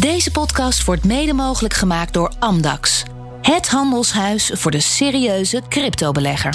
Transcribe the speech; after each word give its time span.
Deze 0.00 0.30
podcast 0.30 0.84
wordt 0.84 1.04
mede 1.04 1.32
mogelijk 1.32 1.74
gemaakt 1.74 2.12
door 2.12 2.32
Amdax. 2.38 3.02
Het 3.42 3.68
handelshuis 3.68 4.50
voor 4.54 4.70
de 4.70 4.80
serieuze 4.80 5.62
cryptobelegger. 5.68 6.54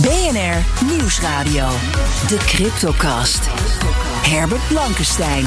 BNR 0.00 0.86
Nieuwsradio. 0.96 1.68
De 2.28 2.36
Cryptocast. 2.36 3.40
Herbert 4.22 4.68
Blankenstein. 4.68 5.46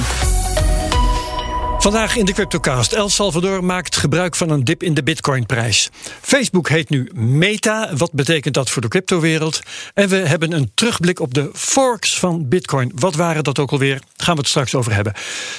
Vandaag 1.84 2.16
in 2.16 2.26
de 2.26 2.34
CryptoCast. 2.34 2.94
El 2.94 3.10
Salvador 3.10 3.64
maakt 3.64 3.96
gebruik 3.96 4.36
van 4.36 4.50
een 4.50 4.64
dip 4.64 4.84
in 4.84 4.94
de 4.94 5.04
Bitcoinprijs. 5.04 5.90
Facebook 6.22 6.70
heet 6.70 6.90
nu 6.90 7.10
Meta. 7.14 7.96
Wat 7.96 8.12
betekent 8.12 8.54
dat 8.54 8.70
voor 8.70 8.82
de 8.82 8.88
cryptowereld? 8.88 9.60
En 9.94 10.10
we 10.10 10.16
hebben 10.16 10.52
een 10.52 10.72
terugblik 10.74 11.20
op 11.20 11.34
de 11.34 11.50
forks 11.54 12.20
van 12.20 12.48
Bitcoin. 12.48 12.92
Wat 12.96 13.16
waren 13.16 13.44
dat 13.44 13.60
ook 13.60 13.72
alweer? 13.72 14.02
Gaan 14.16 14.34
we 14.34 14.40
het 14.40 14.50
straks 14.50 14.76
over 14.76 14.94
hebben. 14.94 15.14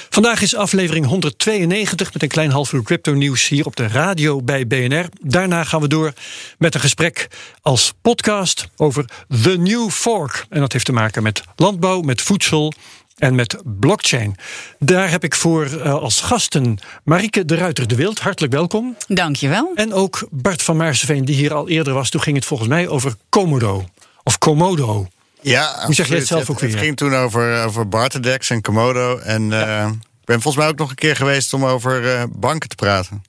Vandaag 0.09 0.41
is 0.41 0.55
aflevering 0.55 1.05
192 1.05 2.13
met 2.13 2.23
een 2.23 2.29
klein 2.29 2.51
half 2.51 2.73
uur 2.73 2.83
crypto 2.83 3.13
nieuws 3.13 3.47
hier 3.47 3.65
op 3.65 3.75
de 3.75 3.87
radio 3.87 4.41
bij 4.41 4.67
BNR. 4.67 5.05
Daarna 5.21 5.63
gaan 5.63 5.81
we 5.81 5.87
door 5.87 6.13
met 6.57 6.75
een 6.75 6.81
gesprek 6.81 7.27
als 7.61 7.93
podcast 8.01 8.67
over 8.75 9.05
The 9.41 9.57
New 9.57 9.89
Fork. 9.89 10.45
En 10.49 10.59
dat 10.59 10.71
heeft 10.71 10.85
te 10.85 10.93
maken 10.93 11.23
met 11.23 11.43
landbouw, 11.55 12.01
met 12.01 12.21
voedsel 12.21 12.73
en 13.15 13.35
met 13.35 13.61
blockchain. 13.63 14.35
Daar 14.79 15.09
heb 15.09 15.23
ik 15.23 15.35
voor 15.35 15.67
uh, 15.67 15.93
als 15.93 16.21
gasten 16.21 16.77
Marike 17.03 17.45
de 17.45 17.55
Ruiter 17.55 17.87
de 17.87 17.95
Wild. 17.95 18.19
Hartelijk 18.19 18.53
welkom. 18.53 18.95
Dankjewel. 19.07 19.71
En 19.75 19.93
ook 19.93 20.27
Bart 20.31 20.61
van 20.61 20.77
Maarseveen, 20.77 21.25
die 21.25 21.35
hier 21.35 21.53
al 21.53 21.69
eerder 21.69 21.93
was. 21.93 22.09
Toen 22.09 22.21
ging 22.21 22.35
het 22.35 22.45
volgens 22.45 22.69
mij 22.69 22.87
over 22.87 23.15
Komodo. 23.29 23.85
Of 24.23 24.37
Komodo. 24.37 25.07
Ja, 25.41 25.85
Hoe 25.85 25.93
zeg 25.93 26.07
je 26.07 26.15
het 26.15 26.27
zelf 26.27 26.49
ook 26.49 26.59
weer? 26.59 26.69
Het 26.69 26.79
ging 26.79 26.97
toen 26.97 27.15
over, 27.15 27.63
over 27.63 27.87
Bartedex 27.87 28.49
en 28.49 28.61
Komodo. 28.61 29.17
En 29.17 29.49
ja. 29.49 29.85
uh, 29.85 29.91
ik 29.91 30.25
ben 30.25 30.41
volgens 30.41 30.63
mij 30.63 30.67
ook 30.67 30.77
nog 30.77 30.89
een 30.89 30.95
keer 30.95 31.15
geweest 31.15 31.53
om 31.53 31.65
over 31.65 32.03
uh, 32.03 32.23
banken 32.29 32.69
te 32.69 32.75
praten. 32.75 33.23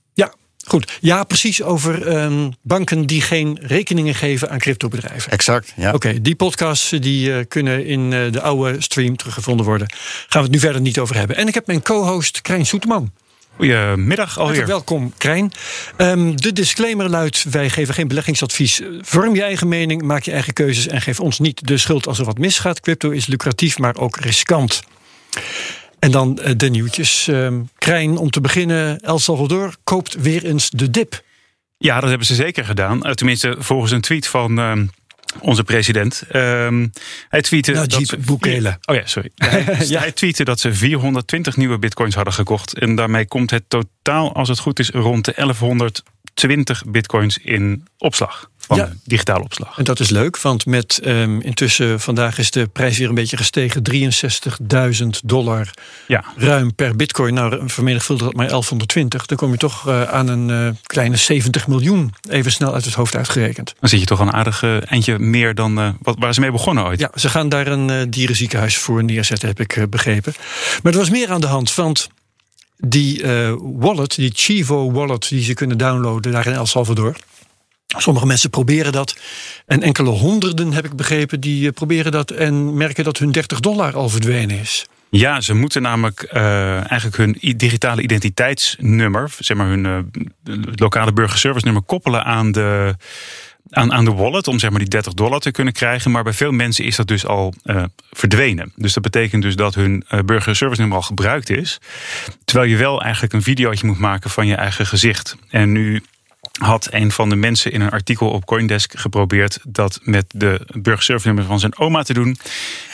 Goed, 0.69 0.99
ja, 1.01 1.25
precies 1.25 1.63
over 1.63 2.23
um, 2.23 2.55
banken 2.63 3.07
die 3.07 3.21
geen 3.21 3.59
rekeningen 3.61 4.15
geven 4.15 4.51
aan 4.51 4.59
cryptobedrijven. 4.59 5.33
Exact, 5.33 5.73
ja. 5.77 5.87
Oké, 5.87 5.97
okay, 5.97 6.21
die 6.23 6.35
podcasts 6.35 6.91
die 6.91 7.29
uh, 7.29 7.37
kunnen 7.49 7.87
in 7.87 8.13
uh, 8.13 8.33
de 8.33 8.41
oude 8.41 8.83
stream 8.83 9.17
teruggevonden 9.17 9.67
worden. 9.67 9.93
Gaan 10.29 10.29
we 10.29 10.39
het 10.39 10.51
nu 10.51 10.59
verder 10.59 10.81
niet 10.81 10.99
over 10.99 11.17
hebben. 11.17 11.37
En 11.37 11.49
ik 11.49 11.55
heb 11.55 11.67
mijn 11.67 11.83
co-host 11.83 12.43
Krijn 12.43 12.67
Soeteman. 12.67 13.13
Goedemiddag 13.57 14.39
alweer. 14.39 14.57
Hartelijk 14.57 14.67
welkom, 14.67 15.13
Krijn. 15.17 15.53
Um, 15.97 16.41
de 16.41 16.53
disclaimer 16.53 17.09
luidt: 17.09 17.45
wij 17.51 17.71
geven 17.71 17.95
geen 17.95 18.09
beleggingsadvies. 18.09 18.81
Vorm 19.01 19.35
je 19.35 19.43
eigen 19.43 19.69
mening, 19.69 20.03
maak 20.03 20.23
je 20.23 20.33
eigen 20.33 20.53
keuzes 20.53 20.87
en 20.87 21.03
geef 21.03 21.21
ons 21.21 21.39
niet 21.39 21.67
de 21.67 21.79
schuld 21.79 22.07
als 22.07 22.19
er 22.19 22.25
wat 22.25 22.39
misgaat. 22.39 22.81
Crypto 22.81 23.11
is 23.11 23.27
lucratief, 23.27 23.79
maar 23.79 23.97
ook 23.97 24.17
riskant. 24.17 24.83
En 25.99 26.11
dan 26.11 26.39
uh, 26.43 26.51
de 26.57 26.69
nieuwtjes. 26.69 27.29
Uh, 27.29 27.49
Krijn, 27.79 28.17
om 28.17 28.31
te 28.31 28.41
beginnen, 28.41 29.01
El 29.01 29.19
Salvador 29.19 29.75
koopt 29.85 30.15
weer 30.15 30.45
eens 30.45 30.71
de 30.71 30.91
dip. 30.91 31.25
Ja, 31.79 32.01
dat 32.01 32.09
hebben 32.09 32.27
ze 32.27 32.35
zeker 32.35 32.65
gedaan. 32.65 33.07
Uh, 33.07 33.13
tenminste, 33.13 33.57
volgens 33.59 33.93
een 33.93 34.01
tweet 34.01 34.27
van 34.27 34.59
uh, 34.59 34.73
onze 35.41 35.65
president. 35.65 36.23
Uh, 36.33 36.85
hij 37.29 37.41
tweette 37.41 37.73
Najib 37.73 38.09
dat 38.11 38.25
Bukele. 38.25 38.79
Oh 38.85 38.95
ja, 38.97 39.07
sorry. 39.07 39.31
Hij, 39.35 39.65
ja. 39.89 40.01
hij 40.01 40.13
tweette 40.13 40.45
dat 40.45 40.61
ze 40.61 40.75
420 40.75 41.57
nieuwe 41.57 41.79
bitcoins 41.79 42.15
hadden 42.15 42.35
gekocht. 42.35 42.79
En 42.79 42.95
daarmee 42.95 43.27
komt 43.27 43.51
het 43.51 43.65
totaal, 43.69 44.35
als 44.35 44.49
het 44.49 44.59
goed 44.59 44.79
is, 44.79 44.91
rond 44.91 45.25
de 45.25 45.33
1120 45.37 46.85
bitcoins 46.87 47.39
in 47.39 47.87
opslag. 47.99 48.51
Van 48.67 48.77
ja. 48.77 48.93
digitale 49.05 49.45
opslag. 49.45 49.79
En 49.79 49.85
dat 49.85 50.01
is 50.01 50.11
leuk, 50.11 50.41
want 50.41 50.67
met 50.67 51.01
um, 51.05 51.41
intussen 51.41 52.01
vandaag 52.01 52.39
is 52.39 52.51
de 52.51 52.67
prijs 52.67 52.99
weer 52.99 53.09
een 53.09 53.15
beetje 53.15 53.37
gestegen. 53.37 53.83
63.000 55.03 55.07
dollar 55.25 55.71
ja. 56.07 56.25
ruim 56.37 56.75
per 56.75 56.97
bitcoin. 56.97 57.35
Nou, 57.35 57.69
vermenigvuldig 57.69 58.27
dat 58.27 58.35
maar 58.35 58.49
1120. 58.49 59.27
Dan 59.27 59.37
kom 59.37 59.51
je 59.51 59.57
toch 59.57 59.89
uh, 59.89 60.03
aan 60.03 60.29
een 60.29 60.49
uh, 60.49 60.73
kleine 60.83 61.17
70 61.17 61.67
miljoen. 61.67 62.15
Even 62.29 62.53
snel 62.53 62.75
uit 62.75 62.85
het 62.85 62.95
hoofd 62.95 63.17
uitgerekend. 63.17 63.75
Dan 63.81 63.89
zit 63.89 64.01
je 64.01 64.07
toch 64.07 64.21
een 64.21 64.33
aardig 64.33 64.63
uh, 64.63 64.77
eindje 64.91 65.19
meer 65.19 65.55
dan 65.55 65.97
wat, 66.03 66.17
waar 66.19 66.35
ze 66.35 66.41
mee 66.41 66.51
begonnen 66.51 66.85
ooit. 66.85 67.01
Ja, 67.01 67.11
ze 67.15 67.29
gaan 67.29 67.49
daar 67.49 67.67
een 67.67 68.11
dierenziekenhuis 68.11 68.77
voor 68.77 69.05
neerzetten, 69.05 69.49
heb 69.49 69.61
ik 69.61 69.91
begrepen. 69.91 70.35
Maar 70.83 70.93
er 70.93 70.99
was 70.99 71.11
meer 71.11 71.31
aan 71.31 71.41
de 71.41 71.47
hand, 71.47 71.75
want 71.75 72.09
die 72.77 73.25
wallet, 73.59 74.15
die 74.15 74.31
Chivo 74.35 74.93
wallet, 74.93 75.29
die 75.29 75.43
ze 75.43 75.55
kunnen 75.55 75.79
downloaden 75.79 76.33
daar 76.33 76.47
in 76.47 76.53
El 76.53 76.67
Salvador. 76.67 77.17
Sommige 77.87 78.27
mensen 78.27 78.51
proberen 78.51 78.93
dat. 78.93 79.17
En 79.67 79.83
enkele 79.83 80.11
honderden, 80.11 80.73
heb 80.73 80.85
ik 80.85 80.97
begrepen, 80.97 81.41
die 81.41 81.73
proberen 81.73 82.13
dat 82.13 82.31
en 82.31 82.77
merken 82.77 83.05
dat 83.05 83.19
hun 83.19 83.33
30 83.33 83.61
dollar 83.61 83.95
al 83.95 84.09
verdwenen 84.09 84.59
is. 84.59 84.87
Ja, 85.09 85.41
ze 85.41 85.55
moeten 85.55 85.83
namelijk 85.83 86.31
uh, 86.35 86.91
eigenlijk 86.91 87.17
hun 87.17 87.57
digitale 87.57 88.03
identiteitsnummer, 88.03 89.35
zeg 89.39 89.57
maar 89.57 89.69
hun 89.69 89.85
uh, 89.85 89.99
lokale 90.75 91.13
burgerservice 91.13 91.65
nummer, 91.65 91.83
koppelen 91.83 92.25
aan 92.25 92.53
de, 92.53 92.95
aan, 93.71 93.93
aan 93.93 94.05
de 94.05 94.13
wallet 94.13 94.49
om 94.49 94.59
zeg 94.59 94.71
maar 94.71 94.79
die 94.79 94.89
30 94.89 95.15
dollar 95.15 95.41
te 95.41 95.51
kunnen 95.51 95.73
krijgen. 95.73 96.11
Maar 96.11 96.23
bij 96.23 96.33
veel 96.33 96.53
mensen 96.53 96.85
is 96.85 96.97
dat 96.97 97.07
dus 97.07 97.27
al 97.27 97.55
verdwenen. 98.11 98.73
Dus 98.77 98.93
dat 98.93 99.03
betekent 99.03 99.43
dus 99.43 99.57
dat 99.57 99.75
hun 99.75 100.05
burgerservice 100.25 100.81
nummer 100.81 100.99
al 100.99 101.05
gebruikt 101.05 101.51
is. 101.51 101.79
Terwijl 102.45 102.71
je 102.71 102.77
wel 102.77 103.03
eigenlijk 103.03 103.33
een 103.33 103.43
videootje 103.43 103.87
moet 103.87 103.99
maken 103.99 104.31
van 104.31 104.47
je 104.47 104.55
eigen 104.55 104.87
gezicht. 104.87 105.37
En 105.51 105.73
nu 105.73 106.03
had 106.57 106.89
een 106.91 107.13
van 107.13 107.29
de 107.29 107.37
mensen 107.37 107.73
in 107.73 107.81
een 107.81 107.91
artikel 107.91 108.31
op 108.31 108.45
Coindesk 108.45 108.99
geprobeerd 108.99 109.59
dat 109.63 110.01
met 110.03 110.25
de 110.29 110.61
burgerservice 110.75 111.43
van 111.43 111.61
zijn 111.61 111.79
oma 111.79 112.03
te 112.03 112.13
doen. 112.13 112.37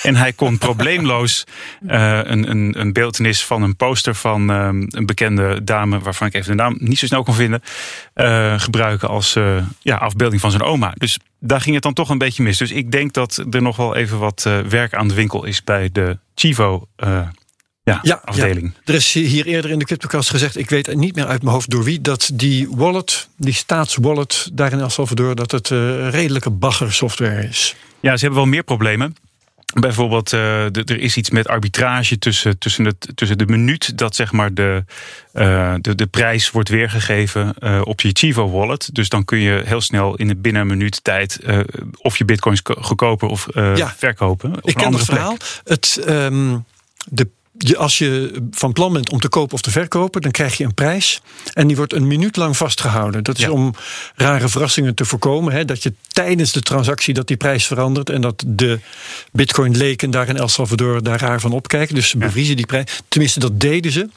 En 0.03 0.17
hij 0.17 0.33
kon 0.33 0.59
probleemloos 0.69 1.45
uh, 1.87 2.21
een, 2.23 2.51
een, 2.51 2.81
een 2.81 2.93
beeldenis 2.93 3.45
van 3.45 3.63
een 3.63 3.77
poster 3.77 4.15
van 4.15 4.51
um, 4.51 4.87
een 4.89 5.07
bekende 5.07 5.65
dame, 5.65 5.99
waarvan 5.99 6.27
ik 6.27 6.35
even 6.35 6.57
de 6.57 6.63
naam 6.63 6.77
niet 6.79 6.99
zo 6.99 7.07
snel 7.07 7.23
kon 7.23 7.35
vinden, 7.35 7.63
uh, 8.15 8.61
gebruiken 8.61 9.09
als 9.09 9.37
uh, 9.37 9.65
ja, 9.81 9.97
afbeelding 9.97 10.41
van 10.41 10.51
zijn 10.51 10.63
oma. 10.63 10.93
Dus 10.95 11.19
daar 11.39 11.61
ging 11.61 11.75
het 11.75 11.85
dan 11.85 11.93
toch 11.93 12.09
een 12.09 12.19
beetje 12.19 12.43
mis. 12.43 12.59
Dus 12.59 12.71
ik 12.71 12.91
denk 12.93 13.13
dat 13.13 13.45
er 13.51 13.63
nog 13.63 13.77
wel 13.77 13.97
even 13.97 14.19
wat 14.19 14.43
werk 14.69 14.95
aan 14.95 15.09
de 15.09 15.15
winkel 15.15 15.45
is 15.45 15.65
bij 15.65 15.89
de 15.93 16.19
Chivo. 16.35 16.89
Ja, 17.85 17.99
ja, 18.03 18.23
afdeling. 18.25 18.73
Ja. 18.75 18.81
Er 18.85 18.95
is 18.95 19.13
hier 19.13 19.47
eerder 19.47 19.71
in 19.71 19.79
de 19.79 19.85
CryptoCast 19.85 20.31
gezegd, 20.31 20.57
ik 20.57 20.71
weet 20.71 20.95
niet 20.95 21.15
meer 21.15 21.27
uit 21.27 21.43
mijn 21.43 21.55
hoofd 21.55 21.71
door 21.71 21.85
wie, 21.85 22.01
dat 22.01 22.31
die 22.35 22.69
wallet, 22.71 23.29
die 23.37 23.55
staatswallet 23.55 24.51
daar 24.53 24.73
in 24.73 24.81
El 24.81 24.91
Salvador, 24.91 25.35
dat 25.35 25.51
het 25.51 25.71
uh, 25.71 26.09
redelijke 26.09 26.51
baggersoftware 26.51 27.49
is. 27.49 27.75
Ja, 28.01 28.17
ze 28.17 28.25
hebben 28.25 28.43
wel 28.43 28.51
meer 28.51 28.63
problemen. 28.63 29.17
Bijvoorbeeld, 29.81 30.33
uh, 30.33 30.41
de, 30.71 30.83
er 30.85 30.99
is 30.99 31.17
iets 31.17 31.31
met 31.31 31.49
arbitrage 31.49 32.19
tussen, 32.19 32.59
tussen, 32.59 32.85
het, 32.85 33.09
tussen 33.15 33.39
de 33.39 33.47
minuut 33.47 33.99
dat 33.99 34.15
zeg 34.15 34.33
maar 34.33 34.55
de, 34.55 34.85
uh, 35.35 35.75
de, 35.81 35.95
de 35.95 36.07
prijs 36.07 36.51
wordt 36.51 36.69
weergegeven 36.69 37.55
uh, 37.61 37.81
op 37.85 38.01
je 38.01 38.11
Chivo 38.13 38.51
wallet. 38.51 38.89
Dus 38.93 39.09
dan 39.09 39.25
kun 39.25 39.39
je 39.39 39.63
heel 39.65 39.81
snel 39.81 40.17
in 40.17 40.41
binnen 40.41 40.63
een 40.63 40.69
minuut 40.69 41.05
tijd 41.05 41.39
of 41.99 42.19
je 42.19 42.25
bitcoins 42.25 42.61
goedkoper 42.65 43.29
of 43.29 43.47
ja. 43.55 43.95
verkopen. 43.97 44.53
Ik 44.61 44.75
ken 44.75 44.93
het 44.93 45.05
verhaal. 45.05 45.37
Het, 45.65 46.05
um, 46.09 46.65
de 47.05 47.29
je, 47.69 47.77
als 47.77 47.99
je 47.99 48.43
van 48.51 48.73
plan 48.73 48.93
bent 48.93 49.11
om 49.11 49.21
te 49.21 49.29
kopen 49.29 49.55
of 49.55 49.61
te 49.61 49.71
verkopen, 49.71 50.21
dan 50.21 50.31
krijg 50.31 50.57
je 50.57 50.65
een 50.65 50.75
prijs. 50.75 51.23
En 51.53 51.67
die 51.67 51.77
wordt 51.77 51.93
een 51.93 52.07
minuut 52.07 52.37
lang 52.37 52.57
vastgehouden. 52.57 53.23
Dat 53.23 53.39
is 53.39 53.45
ja. 53.45 53.51
om 53.51 53.75
rare 54.15 54.49
verrassingen 54.49 54.95
te 54.95 55.05
voorkomen. 55.05 55.53
Hè, 55.53 55.65
dat 55.65 55.83
je 55.83 55.93
tijdens 56.09 56.53
de 56.53 56.61
transactie 56.61 57.15
dat 57.15 57.27
die 57.27 57.37
prijs 57.37 57.67
verandert. 57.67 58.11
En 58.11 58.21
dat 58.21 58.45
de 58.47 58.81
bitcoin 59.33 59.77
leken 59.77 60.11
daar 60.11 60.29
in 60.29 60.37
El 60.37 60.49
Salvador 60.49 61.03
daar 61.03 61.21
raar 61.21 61.41
van 61.41 61.53
opkijken. 61.53 61.95
Dus 61.95 62.09
ze 62.09 62.19
bevriezen 62.19 62.57
die 62.57 62.67
prijs. 62.67 63.01
Tenminste, 63.09 63.41
dat 63.41 63.61
deden 63.61 63.93
ze. 63.93 64.09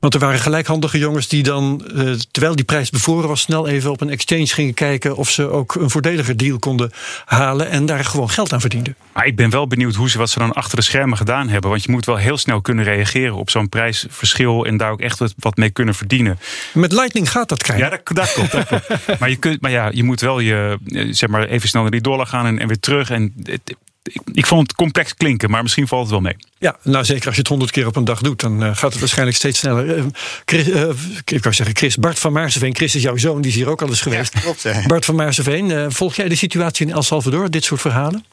Want 0.00 0.14
er 0.14 0.20
waren 0.20 0.40
gelijkhandige 0.40 0.98
jongens 0.98 1.28
die 1.28 1.42
dan, 1.42 1.82
uh, 1.94 2.14
terwijl 2.30 2.56
die 2.56 2.64
prijs 2.64 2.90
bevroren 2.90 3.28
was, 3.28 3.40
snel 3.40 3.68
even 3.68 3.90
op 3.90 4.00
een 4.00 4.10
exchange 4.10 4.46
gingen 4.46 4.74
kijken 4.74 5.16
of 5.16 5.30
ze 5.30 5.48
ook 5.48 5.74
een 5.74 5.90
voordeliger 5.90 6.36
deal 6.36 6.58
konden 6.58 6.92
halen 7.24 7.68
en 7.70 7.86
daar 7.86 8.04
gewoon 8.04 8.30
geld 8.30 8.52
aan 8.52 8.60
verdienden. 8.60 8.96
Maar 9.18 9.26
ik 9.26 9.36
ben 9.36 9.50
wel 9.50 9.66
benieuwd 9.66 9.94
hoe 9.94 10.10
ze 10.10 10.18
wat 10.18 10.30
ze 10.30 10.38
dan 10.38 10.52
achter 10.52 10.76
de 10.76 10.82
schermen 10.82 11.18
gedaan 11.18 11.48
hebben. 11.48 11.70
Want 11.70 11.84
je 11.84 11.90
moet 11.90 12.04
wel 12.04 12.16
heel 12.16 12.38
snel 12.38 12.60
kunnen 12.60 12.84
reageren 12.84 13.34
op 13.34 13.50
zo'n 13.50 13.68
prijsverschil 13.68 14.66
en 14.66 14.76
daar 14.76 14.90
ook 14.90 15.00
echt 15.00 15.22
wat 15.36 15.56
mee 15.56 15.70
kunnen 15.70 15.94
verdienen. 15.94 16.38
Met 16.72 16.92
Lightning 16.92 17.30
gaat 17.30 17.48
dat 17.48 17.62
krijgen. 17.62 17.84
Ja, 17.84 17.90
dat, 17.90 18.16
dat 18.16 18.32
klopt. 18.32 18.52
Dat 18.52 18.66
klopt. 18.66 18.86
maar, 19.20 19.30
je 19.30 19.36
kunt, 19.36 19.60
maar 19.60 19.70
ja, 19.70 19.90
je 19.92 20.02
moet 20.02 20.20
wel 20.20 20.40
je, 20.40 20.78
zeg 21.10 21.28
maar, 21.28 21.46
even 21.46 21.68
snel 21.68 21.82
naar 21.82 21.90
die 21.90 22.00
dollar 22.00 22.26
gaan 22.26 22.46
en, 22.46 22.58
en 22.58 22.66
weer 22.66 22.80
terug. 22.80 23.10
En 23.10 23.34
het, 23.42 23.76
ik, 24.02 24.20
ik, 24.32 24.46
vond 24.46 24.62
het 24.62 24.76
complex 24.76 25.14
klinken, 25.14 25.50
maar 25.50 25.62
misschien 25.62 25.88
valt 25.88 26.02
het 26.02 26.10
wel 26.10 26.20
mee. 26.20 26.36
Ja, 26.58 26.76
nou 26.82 27.04
zeker 27.04 27.26
als 27.26 27.34
je 27.34 27.40
het 27.40 27.50
honderd 27.50 27.70
keer 27.70 27.86
op 27.86 27.96
een 27.96 28.04
dag 28.04 28.20
doet, 28.20 28.40
dan 28.40 28.62
uh, 28.62 28.76
gaat 28.76 28.90
het 28.90 29.00
waarschijnlijk 29.00 29.36
steeds 29.36 29.58
sneller. 29.58 29.96
Uh, 29.96 30.04
Chris, 30.44 30.68
uh, 30.68 30.88
ik 31.24 31.42
wou 31.42 31.54
zeggen 31.54 31.76
Chris, 31.76 31.96
Bart 31.96 32.18
van 32.18 32.32
Maarseveen. 32.32 32.76
Chris 32.76 32.94
is 32.94 33.02
jouw 33.02 33.16
zoon, 33.16 33.40
die 33.40 33.50
is 33.50 33.56
hier 33.56 33.68
ook 33.68 33.82
al 33.82 33.88
eens 33.88 34.00
geweest. 34.00 34.34
Ja, 34.34 34.40
klopt, 34.40 34.62
hè. 34.62 34.86
Bart 34.86 35.04
van 35.04 35.14
Maarseveen, 35.14 35.92
volg 35.92 36.14
jij 36.14 36.28
de 36.28 36.34
situatie 36.34 36.86
in 36.86 36.92
El 36.92 37.02
Salvador, 37.02 37.50
dit 37.50 37.64
soort 37.64 37.80
verhalen? 37.80 38.24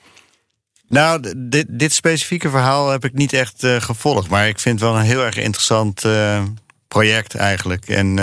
Nou, 0.87 1.33
dit, 1.37 1.65
dit 1.69 1.93
specifieke 1.93 2.49
verhaal 2.49 2.89
heb 2.89 3.05
ik 3.05 3.13
niet 3.13 3.33
echt 3.33 3.67
gevolgd. 3.79 4.29
Maar 4.29 4.47
ik 4.47 4.59
vind 4.59 4.79
het 4.79 4.89
wel 4.89 4.99
een 4.99 5.05
heel 5.05 5.25
erg 5.25 5.37
interessant 5.37 6.05
project 6.87 7.35
eigenlijk. 7.35 7.87
En 7.87 8.15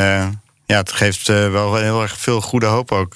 ja, 0.66 0.76
het 0.78 0.92
geeft 0.92 1.26
wel 1.26 1.76
heel 1.76 2.02
erg 2.02 2.18
veel 2.18 2.40
goede 2.40 2.66
hoop 2.66 2.92
ook. 2.92 3.14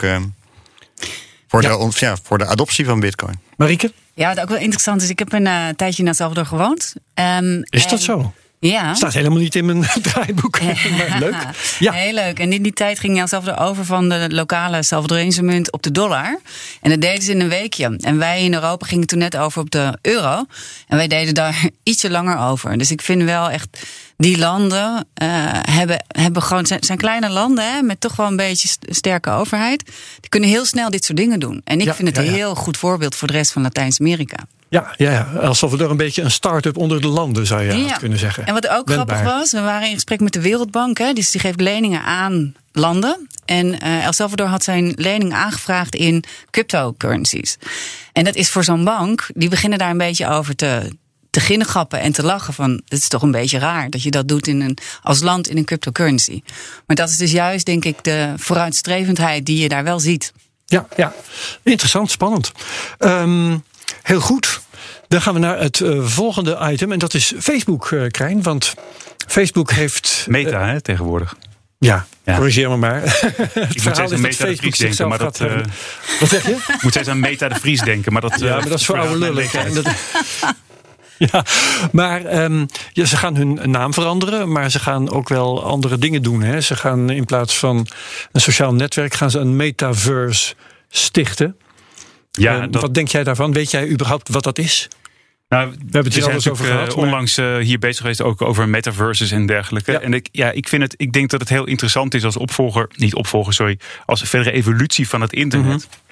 voor, 1.48 1.62
ja. 1.62 1.76
de, 1.76 1.90
ja, 1.94 2.16
voor 2.22 2.38
de 2.38 2.46
adoptie 2.46 2.84
van 2.84 3.00
Bitcoin. 3.00 3.40
Marieke? 3.56 3.92
Ja, 4.14 4.28
wat 4.28 4.40
ook 4.40 4.48
wel 4.48 4.58
interessant 4.58 5.02
is, 5.02 5.10
ik 5.10 5.18
heb 5.18 5.32
een 5.32 5.46
uh, 5.46 5.68
tijdje 5.68 6.04
in 6.04 6.14
Salvador 6.14 6.46
gewoond. 6.46 6.94
Um, 7.14 7.62
is 7.62 7.86
dat 7.86 8.00
zo? 8.00 8.32
Ja. 8.70 8.94
Staat 8.94 9.12
helemaal 9.12 9.38
niet 9.38 9.54
in 9.54 9.64
mijn 9.64 9.86
draaiboek. 10.02 10.60
maar 10.98 11.16
leuk. 11.18 11.46
Ja. 11.78 11.92
Heel 11.92 12.12
leuk. 12.12 12.38
En 12.38 12.52
in 12.52 12.62
die 12.62 12.72
tijd 12.72 12.98
ging 12.98 13.20
El 13.20 13.26
Salvador 13.26 13.66
over 13.66 13.84
van 13.84 14.08
de 14.08 14.26
lokale 14.28 14.82
Salvadoreense 14.82 15.42
munt 15.42 15.72
op 15.72 15.82
de 15.82 15.90
dollar. 15.90 16.38
En 16.80 16.90
dat 16.90 17.00
deden 17.00 17.22
ze 17.22 17.30
in 17.30 17.40
een 17.40 17.48
weekje. 17.48 17.96
En 18.00 18.18
wij 18.18 18.44
in 18.44 18.54
Europa 18.54 18.86
gingen 18.86 19.06
toen 19.06 19.18
net 19.18 19.36
over 19.36 19.62
op 19.62 19.70
de 19.70 19.98
euro. 20.02 20.44
En 20.88 20.96
wij 20.96 21.08
deden 21.08 21.34
daar 21.34 21.68
ietsje 21.82 22.10
langer 22.10 22.38
over. 22.38 22.78
Dus 22.78 22.90
ik 22.90 23.02
vind 23.02 23.22
wel 23.22 23.50
echt 23.50 23.86
die 24.16 24.38
landen 24.38 25.06
uh, 25.22 25.28
hebben, 25.70 26.04
hebben 26.06 26.42
gewoon, 26.42 26.66
zijn, 26.66 26.82
zijn 26.84 26.98
kleine 26.98 27.30
landen 27.30 27.72
hè, 27.72 27.82
met 27.82 28.00
toch 28.00 28.16
wel 28.16 28.26
een 28.26 28.36
beetje 28.36 28.68
sterke 28.80 29.30
overheid. 29.30 29.84
Die 30.20 30.28
kunnen 30.28 30.48
heel 30.48 30.64
snel 30.64 30.90
dit 30.90 31.04
soort 31.04 31.18
dingen 31.18 31.40
doen. 31.40 31.60
En 31.64 31.80
ik 31.80 31.92
vind 31.94 32.08
het 32.08 32.16
een 32.16 32.32
heel 32.32 32.54
goed 32.54 32.76
voorbeeld 32.76 33.14
voor 33.14 33.28
de 33.28 33.34
rest 33.34 33.52
van 33.52 33.62
Latijns-Amerika. 33.62 34.36
Ja, 34.68 34.94
ja, 34.96 35.10
ja, 35.10 35.40
alsof 35.40 35.70
we 35.70 35.84
er 35.84 35.90
een 35.90 35.96
beetje 35.96 36.22
een 36.22 36.30
start-up 36.30 36.76
onder 36.76 37.00
de 37.00 37.08
landen 37.08 37.46
zou 37.46 37.62
je 37.62 37.76
ja. 37.76 37.96
kunnen 37.96 38.18
zeggen. 38.18 38.46
En 38.46 38.54
wat 38.54 38.68
ook 38.68 38.90
grappig 38.90 39.22
was, 39.22 39.52
we 39.52 39.60
waren 39.60 39.88
in 39.88 39.94
gesprek 39.94 40.20
met 40.20 40.32
de 40.32 40.40
Wereldbank, 40.40 40.98
hè, 40.98 41.12
dus 41.12 41.30
die 41.30 41.40
geeft 41.40 41.60
leningen 41.60 42.02
aan 42.02 42.54
landen. 42.72 43.28
En 43.44 43.66
uh, 43.66 44.04
El 44.04 44.12
Salvador 44.12 44.46
had 44.46 44.64
zijn 44.64 44.92
lening 44.96 45.32
aangevraagd 45.32 45.94
in 45.94 46.24
cryptocurrencies. 46.50 47.56
En 48.12 48.24
dat 48.24 48.34
is 48.34 48.50
voor 48.50 48.64
zo'n 48.64 48.84
bank, 48.84 49.28
die 49.34 49.48
beginnen 49.48 49.78
daar 49.78 49.90
een 49.90 49.98
beetje 49.98 50.28
over 50.28 50.56
te, 50.56 50.96
te 51.36 51.42
ginnegappen 51.42 52.00
en 52.00 52.12
te 52.12 52.22
lachen 52.22 52.54
van 52.54 52.70
het 52.70 52.98
is 52.98 53.08
toch 53.08 53.22
een 53.22 53.30
beetje 53.30 53.58
raar 53.58 53.90
dat 53.90 54.02
je 54.02 54.10
dat 54.10 54.28
doet 54.28 54.46
in 54.46 54.60
een, 54.60 54.78
als 55.02 55.20
land 55.20 55.48
in 55.48 55.56
een 55.56 55.64
cryptocurrency. 55.64 56.42
Maar 56.86 56.96
dat 56.96 57.08
is 57.08 57.16
dus 57.16 57.32
juist 57.32 57.66
denk 57.66 57.84
ik 57.84 58.04
de 58.04 58.32
vooruitstrevendheid 58.36 59.46
die 59.46 59.62
je 59.62 59.68
daar 59.68 59.84
wel 59.84 60.00
ziet. 60.00 60.32
Ja, 60.66 60.86
ja. 60.96 61.12
interessant, 61.62 62.10
spannend. 62.10 62.52
Um, 62.98 63.64
heel 64.02 64.20
goed. 64.20 64.60
Dan 65.08 65.22
gaan 65.22 65.34
we 65.34 65.40
naar 65.40 65.58
het 65.58 65.80
uh, 65.80 66.04
volgende 66.04 66.58
item 66.72 66.92
en 66.92 66.98
dat 66.98 67.14
is 67.14 67.32
Facebook, 67.38 67.90
uh, 67.90 68.06
Krijn. 68.08 68.42
Want 68.42 68.74
Facebook 69.26 69.70
heeft. 69.70 70.26
Meta, 70.28 70.62
uh, 70.62 70.72
hè, 70.72 70.80
tegenwoordig. 70.80 71.36
Ja, 71.78 72.06
ja, 72.24 72.36
corrigeer 72.36 72.68
me 72.68 72.76
maar. 72.76 73.02
het 73.02 73.74
ik 73.74 73.82
moet 73.82 73.94
steeds 73.94 74.12
aan 74.12 74.20
Meta 74.20 74.46
de 74.46 74.56
Vries 74.56 74.78
denken, 74.78 75.08
maar 75.08 75.18
dat... 75.18 75.40
Uh, 75.40 75.60
Wat 76.20 76.28
zeg 76.28 76.46
je? 76.46 76.56
Ik 76.76 76.82
moet 76.82 76.92
steeds 76.92 77.08
aan 77.08 77.20
Meta 77.20 77.48
de 77.48 77.54
Vries 77.54 77.80
denken, 77.80 78.12
maar 78.12 78.22
dat... 78.22 78.40
ja, 78.40 78.56
maar 78.56 78.68
dat 78.68 78.78
is 78.78 78.86
voor 78.86 78.98
oude 78.98 79.18
lullen. 79.18 79.48
Ja, 81.32 81.44
maar 81.92 82.42
um, 82.44 82.66
ja, 82.92 83.04
ze 83.04 83.16
gaan 83.16 83.36
hun 83.36 83.70
naam 83.70 83.94
veranderen, 83.94 84.52
maar 84.52 84.70
ze 84.70 84.78
gaan 84.78 85.10
ook 85.10 85.28
wel 85.28 85.64
andere 85.64 85.98
dingen 85.98 86.22
doen. 86.22 86.42
Hè. 86.42 86.60
Ze 86.60 86.76
gaan 86.76 87.10
in 87.10 87.24
plaats 87.24 87.58
van 87.58 87.86
een 88.32 88.40
sociaal 88.40 88.74
netwerk, 88.74 89.14
gaan 89.14 89.30
ze 89.30 89.38
een 89.38 89.56
metaverse 89.56 90.54
stichten. 90.88 91.56
Ja, 92.30 92.66
dat... 92.66 92.82
Wat 92.82 92.94
denk 92.94 93.08
jij 93.08 93.24
daarvan? 93.24 93.52
Weet 93.52 93.70
jij 93.70 93.88
überhaupt 93.88 94.28
wat 94.28 94.42
dat 94.44 94.58
is? 94.58 94.88
Nou, 95.48 95.70
we 95.70 95.76
hebben 95.80 96.04
het 96.04 96.14
hier 96.14 96.24
al 96.24 96.30
eens 96.30 96.48
over 96.48 96.64
gehad. 96.64 96.88
Uh, 96.88 96.96
onlangs 96.96 97.38
uh, 97.38 97.56
hier 97.56 97.78
bezig 97.78 98.00
geweest 98.00 98.22
ook 98.22 98.42
over 98.42 98.68
metaverses 98.68 99.30
en 99.30 99.46
dergelijke. 99.46 99.92
Ja. 99.92 100.00
En 100.00 100.14
ik, 100.14 100.28
ja, 100.32 100.50
ik, 100.50 100.68
vind 100.68 100.82
het, 100.82 100.94
ik 100.96 101.12
denk 101.12 101.30
dat 101.30 101.40
het 101.40 101.48
heel 101.48 101.66
interessant 101.66 102.14
is 102.14 102.24
als 102.24 102.36
opvolger, 102.36 102.88
niet 102.96 103.14
opvolger, 103.14 103.52
sorry, 103.52 103.78
als 104.04 104.22
verdere 104.22 104.56
evolutie 104.56 105.08
van 105.08 105.20
het 105.20 105.32
internet. 105.32 105.66
Mm 105.66 105.70
-hmm. 105.70 106.05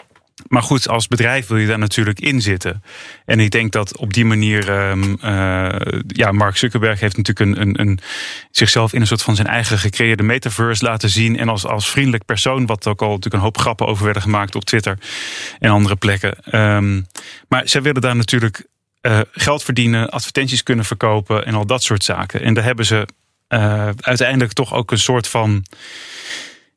Maar 0.49 0.63
goed, 0.63 0.89
als 0.89 1.09
bedrijf 1.09 1.47
wil 1.47 1.59
je 1.59 1.67
daar 1.67 1.79
natuurlijk 1.79 2.21
in 2.21 2.41
zitten. 2.41 2.83
En 3.25 3.41
ik 3.41 3.51
denk 3.51 3.73
dat 3.73 3.97
op 3.97 4.13
die 4.13 4.25
manier. 4.25 4.89
Um, 4.89 5.19
uh, 5.25 5.69
ja, 6.07 6.33
Mark 6.33 6.57
Zuckerberg 6.57 7.01
heeft 7.01 7.17
natuurlijk 7.17 7.59
een, 7.59 7.61
een, 7.61 7.81
een, 7.81 7.99
zichzelf 8.51 8.93
in 8.93 9.01
een 9.01 9.07
soort 9.07 9.23
van 9.23 9.35
zijn 9.35 9.47
eigen 9.49 9.79
gecreëerde 9.79 10.23
metaverse 10.23 10.85
laten 10.85 11.09
zien. 11.09 11.39
En 11.39 11.49
als, 11.49 11.67
als 11.67 11.91
vriendelijk 11.91 12.25
persoon, 12.25 12.67
wat 12.67 12.87
ook 12.87 13.03
al 13.03 13.09
natuurlijk 13.09 13.35
een 13.35 13.41
hoop 13.41 13.59
grappen 13.59 13.87
over 13.87 14.05
werden 14.05 14.23
gemaakt 14.23 14.55
op 14.55 14.65
Twitter 14.65 14.99
en 15.59 15.71
andere 15.71 15.97
plekken. 15.97 16.61
Um, 16.61 17.07
maar 17.49 17.69
zij 17.69 17.83
willen 17.83 18.01
daar 18.01 18.17
natuurlijk 18.17 18.67
uh, 19.03 19.21
geld 19.33 19.63
verdienen, 19.63 20.11
advertenties 20.11 20.63
kunnen 20.63 20.85
verkopen 20.85 21.47
en 21.47 21.55
al 21.55 21.67
dat 21.67 21.83
soort 21.83 22.05
zaken. 22.05 22.41
En 22.41 22.55
daar 22.55 22.65
hebben 22.65 22.87
ze 22.87 23.07
uh, 23.49 23.89
uiteindelijk 24.01 24.53
toch 24.53 24.75
ook 24.75 24.91
een 24.91 24.99
soort 24.99 25.29
van 25.29 25.65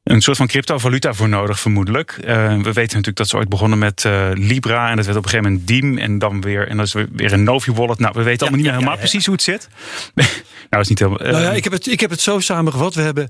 een 0.08 0.22
soort 0.22 0.38
van 0.38 0.48
cryptovaluta 0.48 1.14
voor 1.14 1.30
nodig, 1.30 1.60
vermoedelijk. 1.60 2.18
Uh, 2.22 2.28
we 2.48 2.74
weten 2.74 2.74
natuurlijk 2.74 3.18
dat 3.18 3.28
ze 3.28 3.38
ooit 3.38 3.50
begonnen 3.50 3.80
met 3.80 4.04
uh, 4.04 4.28
Libra. 4.34 4.90
En 4.90 4.96
dat 4.96 5.06
werd 5.06 5.18
op 5.18 5.24
een 5.24 5.30
gegeven 5.30 5.52
moment 5.52 5.68
Diem. 5.68 5.98
En 5.98 6.20
dan 6.20 6.42
weer, 6.42 6.68
en 6.68 6.78
dat 6.78 6.86
is 6.86 6.94
weer 6.94 7.34
een 7.34 7.44
Novi 7.44 7.72
wallet. 7.72 8.00
Nou, 8.00 8.14
we 8.16 8.24
weten 8.24 8.48
allemaal 8.48 8.60
ja, 8.60 8.66
niet 8.66 8.74
helemaal 8.74 8.94
ja, 8.94 9.00
precies 9.00 9.26
hoe 9.26 9.34
het 9.34 9.44
zit. 9.44 9.68
nou, 10.16 10.28
dat 10.70 10.82
is 10.82 10.88
niet 10.88 11.00
helemaal. 11.00 11.26
Uh, 11.26 11.32
nou 11.32 11.44
ja, 11.44 11.52
ik 11.52 11.64
heb, 11.64 11.74
het, 11.74 11.88
ik 11.88 12.00
heb 12.00 12.10
het 12.10 12.22
zo 12.22 12.40
samengevat. 12.40 12.96
We 12.96 13.02
hebben 13.02 13.28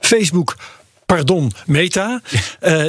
Facebook. 0.00 0.56
Pardon, 1.06 1.52
Meta. 1.66 2.20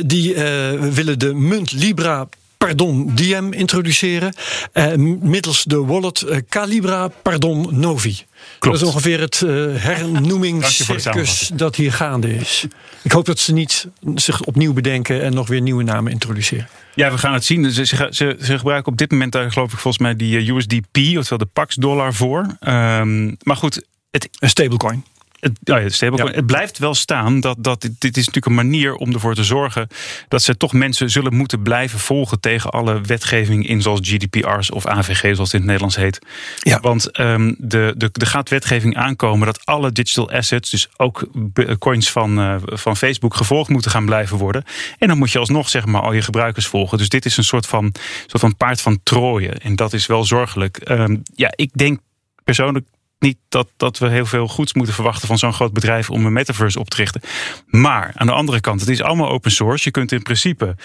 die 0.06 0.34
willen 0.80 1.20
de 1.20 1.34
munt 1.34 1.72
Libra 1.72 2.28
Pardon 2.66 3.12
Diem 3.16 3.54
introduceren. 3.54 4.34
Uh, 4.74 4.94
middels 5.22 5.64
de 5.64 5.86
wallet 5.86 6.22
uh, 6.22 6.38
Calibra 6.50 7.08
Pardon 7.08 7.68
Novi. 7.72 8.16
Klopt. 8.60 8.80
Dat 8.80 8.88
is 8.88 8.94
ongeveer 8.94 9.20
het 9.20 9.42
uh, 9.46 9.76
hernoemingscircus 9.76 11.52
dat 11.54 11.76
hier 11.76 11.94
gaande 11.94 12.36
is. 12.36 12.66
Ik 13.02 13.12
hoop 13.12 13.26
dat 13.26 13.40
ze 13.40 13.54
niet 13.54 13.88
zich 14.16 14.42
opnieuw 14.42 14.74
bedenken 14.74 15.22
en 15.22 15.34
nog 15.34 15.48
weer 15.48 15.62
nieuwe 15.62 15.84
namen 15.84 16.12
introduceren. 16.12 16.68
Ja, 16.96 17.12
we 17.12 17.18
gaan 17.18 17.34
het 17.34 17.46
zien. 17.46 17.72
Ze, 17.72 17.86
ze, 17.86 18.08
ze, 18.10 18.38
ze 18.42 18.58
gebruiken 18.58 18.92
op 18.92 18.98
dit 18.98 19.12
moment, 19.12 19.32
daar 19.32 19.52
geloof 19.52 19.74
ik 19.74 19.80
volgens 19.80 20.04
mij, 20.04 20.16
die 20.16 20.52
USDP, 20.52 20.98
oftewel 21.18 21.38
de 21.38 21.50
Pax 21.54 21.76
dollar 21.76 22.14
voor. 22.14 22.58
Um, 22.68 23.38
maar 23.44 23.56
goed, 23.56 23.86
het, 24.12 24.30
een 24.40 24.50
stablecoin. 24.50 25.04
Het, 25.42 25.60
ja, 25.64 25.78
ja. 25.78 26.26
het 26.26 26.46
blijft 26.46 26.78
wel 26.78 26.94
staan 26.94 27.40
dat, 27.40 27.58
dat 27.60 27.82
dit, 27.82 27.92
dit 27.98 28.18
is 28.18 28.26
natuurlijk 28.26 28.46
een 28.46 28.68
manier 28.70 28.96
om 28.96 29.14
ervoor 29.14 29.36
te 29.36 29.44
zorgen 29.44 29.88
dat 30.28 30.42
ze 30.42 30.58
toch 30.58 30.74
mensen 30.74 31.10
zullen 31.10 31.36
moeten 31.36 31.62
blijven 31.62 32.00
volgen 32.00 32.40
tegen 32.40 32.72
alle 32.72 33.02
wetgeving 33.02 33.68
in 33.68 33.82
zoals 33.82 34.00
GDPR's 34.04 34.72
of 34.72 34.86
AVG 34.86 35.20
zoals 35.22 35.40
het 35.40 35.54
in 35.54 35.58
het 35.58 35.66
Nederlands 35.66 35.96
heet. 35.96 36.20
Ja. 36.60 36.80
Want 36.80 37.20
um, 37.20 37.56
de, 37.58 37.94
de, 37.98 38.10
er 38.14 38.28
gaat 38.28 38.50
wetgeving 38.50 38.96
aankomen 38.96 39.46
dat 39.46 39.66
alle 39.66 39.92
digital 39.92 40.32
assets, 40.32 40.70
dus 40.70 40.90
ook 40.98 41.28
coins 41.80 42.12
van, 42.12 42.40
uh, 42.40 42.56
van 42.66 42.98
Facebook, 42.98 43.36
gevolgd 43.36 43.70
moeten 43.70 43.92
gaan 43.92 44.06
blijven 44.06 44.38
worden. 44.38 44.64
En 44.98 45.08
dan 45.08 45.18
moet 45.18 45.32
je 45.32 45.40
alsnog 45.40 45.70
zeg 45.70 45.86
maar 45.86 46.02
al 46.02 46.14
je 46.14 46.22
gebruikers 46.22 46.68
volgen. 46.68 46.98
Dus 46.98 47.10
dit 47.10 47.26
is 47.26 47.38
een 47.38 47.44
soort 47.44 47.68
van, 47.68 47.94
soort 48.26 48.42
van 48.42 48.58
paard 48.58 48.82
van 48.82 49.00
Troje. 49.04 49.50
En 49.50 49.76
dat 49.76 49.94
is 49.94 50.06
wel 50.06 50.24
zorgelijk. 50.24 50.90
Um, 50.90 51.22
ja, 51.36 51.54
ik 51.56 51.70
denk 51.74 52.00
persoonlijk 52.44 52.86
niet 53.22 53.38
dat, 53.50 53.68
dat 53.78 53.98
we 53.98 54.10
heel 54.10 54.26
veel 54.26 54.48
goeds 54.48 54.74
moeten 54.74 54.94
verwachten 54.94 55.28
van 55.28 55.38
zo'n 55.38 55.54
groot 55.54 55.74
bedrijf 55.74 56.10
om 56.10 56.26
een 56.26 56.34
metaverse 56.34 56.80
op 56.80 56.90
te 56.90 56.96
richten. 56.96 57.22
Maar 57.66 58.12
aan 58.16 58.28
de 58.28 58.34
andere 58.34 58.60
kant, 58.60 58.80
het 58.80 58.90
is 58.90 59.02
allemaal 59.02 59.30
open 59.30 59.52
source. 59.52 59.84
Je 59.84 59.92
kunt 59.92 60.12
in 60.12 60.22
principe 60.22 60.76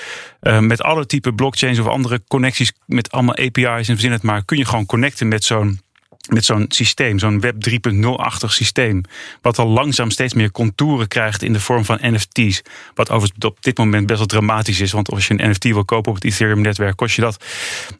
uh, 0.42 0.58
met 0.58 0.82
alle 0.82 1.06
type 1.06 1.32
blockchains 1.32 1.78
of 1.78 1.86
andere 1.86 2.22
connecties 2.28 2.72
met 2.86 3.10
allemaal 3.10 3.36
API's 3.36 3.88
en 3.88 3.94
verzin 3.94 4.12
het 4.12 4.22
maar, 4.22 4.44
kun 4.44 4.58
je 4.58 4.64
gewoon 4.64 4.86
connecten 4.86 5.28
met 5.28 5.44
zo'n 5.44 5.80
met 6.28 6.44
zo'n 6.44 6.64
systeem, 6.68 7.18
zo'n 7.18 7.40
Web 7.40 7.54
3.0-achtig 7.68 8.52
systeem, 8.52 9.02
wat 9.42 9.58
al 9.58 9.68
langzaam 9.68 10.10
steeds 10.10 10.34
meer 10.34 10.50
contouren 10.50 11.08
krijgt 11.08 11.42
in 11.42 11.52
de 11.52 11.60
vorm 11.60 11.84
van 11.84 11.98
NFT's. 12.00 12.62
Wat 12.94 13.10
overigens 13.10 13.44
op 13.44 13.58
dit 13.60 13.78
moment 13.78 14.06
best 14.06 14.18
wel 14.18 14.26
dramatisch 14.26 14.80
is, 14.80 14.92
want 14.92 15.10
als 15.10 15.26
je 15.26 15.34
een 15.38 15.50
NFT 15.50 15.64
wil 15.64 15.84
kopen 15.84 16.10
op 16.10 16.14
het 16.14 16.24
Ethereum-netwerk, 16.24 16.96
kost 16.96 17.14
je 17.14 17.22
dat 17.22 17.44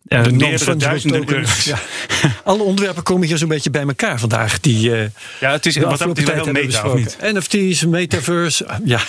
uh, 0.08 0.26
meerdere 0.26 0.76
duizenden 0.76 1.32
euro's. 1.32 1.64
Ja. 1.64 1.78
Alle 2.44 2.62
onderwerpen 2.62 3.02
komen 3.02 3.26
hier 3.26 3.38
zo'n 3.38 3.48
beetje 3.48 3.70
bij 3.70 3.82
elkaar 3.82 4.18
vandaag. 4.18 4.60
Die, 4.60 4.90
uh, 4.90 5.08
ja, 5.40 5.52
het 5.52 5.66
is 5.66 5.76
wat 5.76 5.98
dat 5.98 6.18
is 6.18 6.24
wel 6.24 6.52
meta, 6.52 6.94
niet? 6.94 7.16
NFT's, 7.20 7.84
metaverse, 7.84 8.66
ja. 8.84 9.00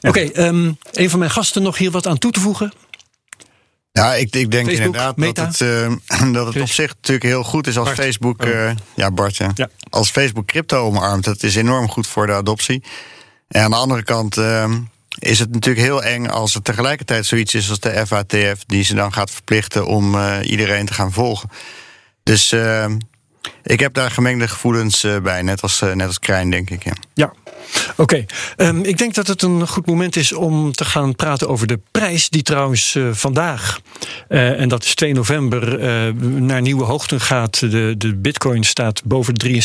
Oké, 0.00 0.08
okay, 0.08 0.46
um, 0.46 0.78
een 0.92 1.10
van 1.10 1.18
mijn 1.18 1.30
gasten 1.30 1.62
nog 1.62 1.78
hier 1.78 1.90
wat 1.90 2.06
aan 2.06 2.18
toe 2.18 2.32
te 2.32 2.40
voegen. 2.40 2.72
Ja, 3.98 4.14
ik, 4.14 4.36
ik 4.36 4.50
denk 4.50 4.66
Facebook, 4.66 4.86
inderdaad 4.86 5.16
Meta. 5.16 5.44
dat 5.44 5.58
het, 5.58 5.68
uh, 6.20 6.32
dat 6.38 6.46
het 6.46 6.62
op 6.62 6.68
zich 6.68 6.94
natuurlijk 6.94 7.24
heel 7.24 7.42
goed 7.42 7.66
is 7.66 7.78
als 7.78 7.86
Bart. 7.86 7.98
Facebook. 8.00 8.44
Uh, 8.44 8.70
ja, 8.94 9.10
Bart, 9.10 9.36
ja. 9.36 9.50
ja. 9.54 9.68
Als 9.90 10.10
Facebook 10.10 10.46
crypto 10.46 10.86
omarmt, 10.86 11.24
dat 11.24 11.42
is 11.42 11.56
enorm 11.56 11.88
goed 11.88 12.06
voor 12.06 12.26
de 12.26 12.32
adoptie. 12.32 12.82
En 13.48 13.62
aan 13.62 13.70
de 13.70 13.76
andere 13.76 14.02
kant 14.02 14.36
uh, 14.36 14.72
is 15.18 15.38
het 15.38 15.50
natuurlijk 15.50 15.86
heel 15.86 16.02
eng 16.02 16.26
als 16.26 16.54
het 16.54 16.64
tegelijkertijd 16.64 17.26
zoiets 17.26 17.54
is 17.54 17.70
als 17.70 17.80
de 17.80 18.06
FATF, 18.06 18.64
die 18.66 18.84
ze 18.84 18.94
dan 18.94 19.12
gaat 19.12 19.30
verplichten 19.30 19.86
om 19.86 20.16
iedereen 20.40 20.86
te 20.86 20.94
gaan 20.94 21.12
volgen. 21.12 21.50
Dus 22.22 22.52
ik 23.62 23.80
heb 23.80 23.94
daar 23.94 24.10
gemengde 24.10 24.48
gevoelens 24.48 25.06
bij, 25.22 25.42
net 25.42 25.62
als, 25.62 25.80
net 25.80 26.06
als 26.06 26.18
Krijn, 26.18 26.50
denk 26.50 26.70
ik. 26.70 26.84
Ja. 26.84 26.94
ja. 27.14 27.32
Oké, 27.96 28.02
okay. 28.02 28.26
um, 28.68 28.84
ik 28.84 28.98
denk 28.98 29.14
dat 29.14 29.26
het 29.26 29.42
een 29.42 29.68
goed 29.68 29.86
moment 29.86 30.16
is 30.16 30.32
om 30.32 30.72
te 30.72 30.84
gaan 30.84 31.14
praten 31.14 31.48
over 31.48 31.66
de 31.66 31.80
prijs, 31.90 32.28
die 32.28 32.42
trouwens 32.42 32.94
uh, 32.94 33.08
vandaag, 33.12 33.80
uh, 34.28 34.60
en 34.60 34.68
dat 34.68 34.84
is 34.84 34.94
2 34.94 35.12
november, 35.12 35.80
uh, 35.80 36.12
naar 36.22 36.62
nieuwe 36.62 36.84
hoogten 36.84 37.20
gaat. 37.20 37.60
De, 37.60 37.94
de 37.98 38.14
bitcoin 38.14 38.64
staat 38.64 39.04
boven 39.04 39.34
de 39.34 39.62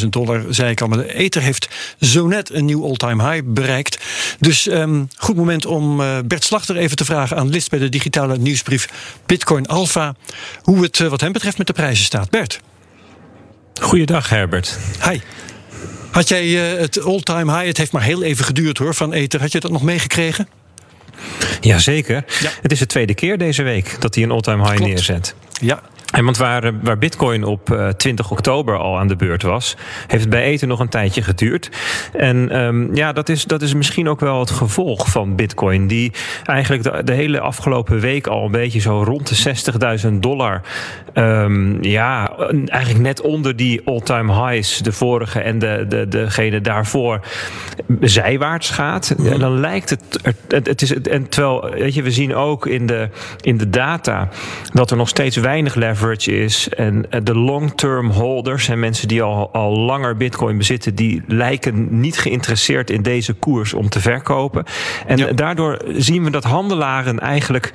63.000 0.00 0.06
dollar, 0.08 0.44
zei 0.48 0.70
ik 0.70 0.80
al. 0.80 0.88
Maar 0.88 0.98
de 0.98 1.14
Ether 1.14 1.42
heeft 1.42 1.68
zo 2.00 2.26
net 2.26 2.52
een 2.52 2.64
nieuw 2.64 2.84
all-time 2.84 3.30
high 3.30 3.42
bereikt. 3.46 3.98
Dus 4.38 4.66
um, 4.66 5.08
goed 5.16 5.36
moment 5.36 5.66
om 5.66 5.96
Bert 6.26 6.44
Slachter 6.44 6.76
even 6.76 6.96
te 6.96 7.04
vragen 7.04 7.36
aan 7.36 7.48
list 7.48 7.70
bij 7.70 7.78
de 7.78 7.88
digitale 7.88 8.38
nieuwsbrief 8.38 8.88
Bitcoin 9.26 9.66
Alpha, 9.66 10.14
hoe 10.62 10.82
het 10.82 10.98
wat 10.98 11.20
hem 11.20 11.32
betreft 11.32 11.58
met 11.58 11.66
de 11.66 11.72
prijzen 11.72 12.04
staat. 12.04 12.30
Bert. 12.30 12.60
Goeiedag 13.80 14.28
Herbert. 14.28 14.78
Hi. 15.04 15.18
Had 16.12 16.28
jij 16.28 16.46
uh, 16.46 16.80
het 16.80 17.02
all-time 17.02 17.52
high, 17.52 17.66
het 17.66 17.76
heeft 17.76 17.92
maar 17.92 18.02
heel 18.02 18.22
even 18.22 18.44
geduurd 18.44 18.78
hoor, 18.78 18.94
van 18.94 19.12
Ether. 19.12 19.40
Had 19.40 19.52
je 19.52 19.60
dat 19.60 19.70
nog 19.70 19.82
meegekregen? 19.82 20.48
Jazeker. 21.60 22.24
Ja. 22.40 22.50
Het 22.62 22.72
is 22.72 22.78
de 22.78 22.86
tweede 22.86 23.14
keer 23.14 23.38
deze 23.38 23.62
week 23.62 23.96
dat 24.00 24.14
hij 24.14 24.24
een 24.24 24.30
all-time 24.30 24.70
high 24.70 24.82
neerzet. 24.82 25.34
Ja, 25.60 25.82
en 26.12 26.24
want 26.24 26.36
waar, 26.36 26.64
eh, 26.64 26.72
waar 26.82 26.98
Bitcoin 26.98 27.44
op 27.44 27.92
20 27.96 28.26
eh, 28.26 28.32
oktober 28.32 28.78
al 28.78 28.98
aan 28.98 29.08
de 29.08 29.16
beurt 29.16 29.42
was, 29.42 29.76
heeft 30.06 30.22
het 30.22 30.30
bij 30.30 30.42
eten 30.42 30.68
nog 30.68 30.80
een 30.80 30.88
tijdje 30.88 31.22
geduurd. 31.22 31.70
En 32.12 32.60
um, 32.60 32.94
ja, 32.94 33.12
dat 33.12 33.28
is, 33.28 33.44
dat 33.44 33.62
is 33.62 33.74
misschien 33.74 34.08
ook 34.08 34.20
wel 34.20 34.40
het 34.40 34.50
gevolg 34.50 35.10
van 35.10 35.36
Bitcoin, 35.36 35.86
die 35.86 36.12
eigenlijk 36.44 36.82
de, 36.82 37.04
de 37.04 37.12
hele 37.12 37.40
afgelopen 37.40 38.00
week 38.00 38.26
al 38.26 38.44
een 38.44 38.50
beetje 38.50 38.80
zo 38.80 39.02
rond 39.02 39.28
de 39.28 39.54
60.000 40.10 40.12
dollar, 40.12 40.60
um, 41.14 41.82
ja, 41.82 42.36
eigenlijk 42.66 43.04
net 43.04 43.20
onder 43.20 43.56
die 43.56 43.80
all-time 43.84 44.32
highs, 44.32 44.78
de 44.78 44.92
vorige 44.92 45.40
en 45.40 45.58
de, 45.58 45.84
de, 45.88 46.08
degene 46.08 46.60
daarvoor, 46.60 47.20
zijwaarts 48.00 48.70
gaat. 48.70 49.14
En 49.26 49.38
dan 49.38 49.60
lijkt 49.60 49.90
het, 49.90 50.20
het, 50.48 50.66
het 50.66 50.82
is, 50.82 50.94
en 50.94 51.28
terwijl, 51.28 51.70
weet 51.70 51.94
je, 51.94 52.02
we 52.02 52.10
zien 52.10 52.34
ook 52.34 52.66
in 52.66 52.86
de, 52.86 53.08
in 53.40 53.56
de 53.56 53.70
data 53.70 54.28
dat 54.72 54.90
er 54.90 54.96
nog 54.96 55.08
steeds 55.08 55.36
weinig 55.36 55.74
leverage 55.74 56.00
is. 56.10 56.68
En 56.68 57.10
eh, 57.10 57.20
de 57.22 57.34
long-term 57.34 58.10
holders 58.10 58.68
en 58.68 58.78
mensen 58.78 59.08
die 59.08 59.22
al, 59.22 59.52
al 59.52 59.78
langer 59.78 60.16
bitcoin 60.16 60.58
bezitten, 60.58 60.94
die 60.94 61.22
lijken 61.26 62.00
niet 62.00 62.18
geïnteresseerd 62.18 62.90
in 62.90 63.02
deze 63.02 63.32
koers 63.32 63.74
om 63.74 63.88
te 63.88 64.00
verkopen. 64.00 64.64
En 65.06 65.36
daardoor 65.36 65.78
zien 65.96 66.24
we 66.24 66.30
dat 66.30 66.44
handelaren 66.44 67.18
eigenlijk 67.18 67.72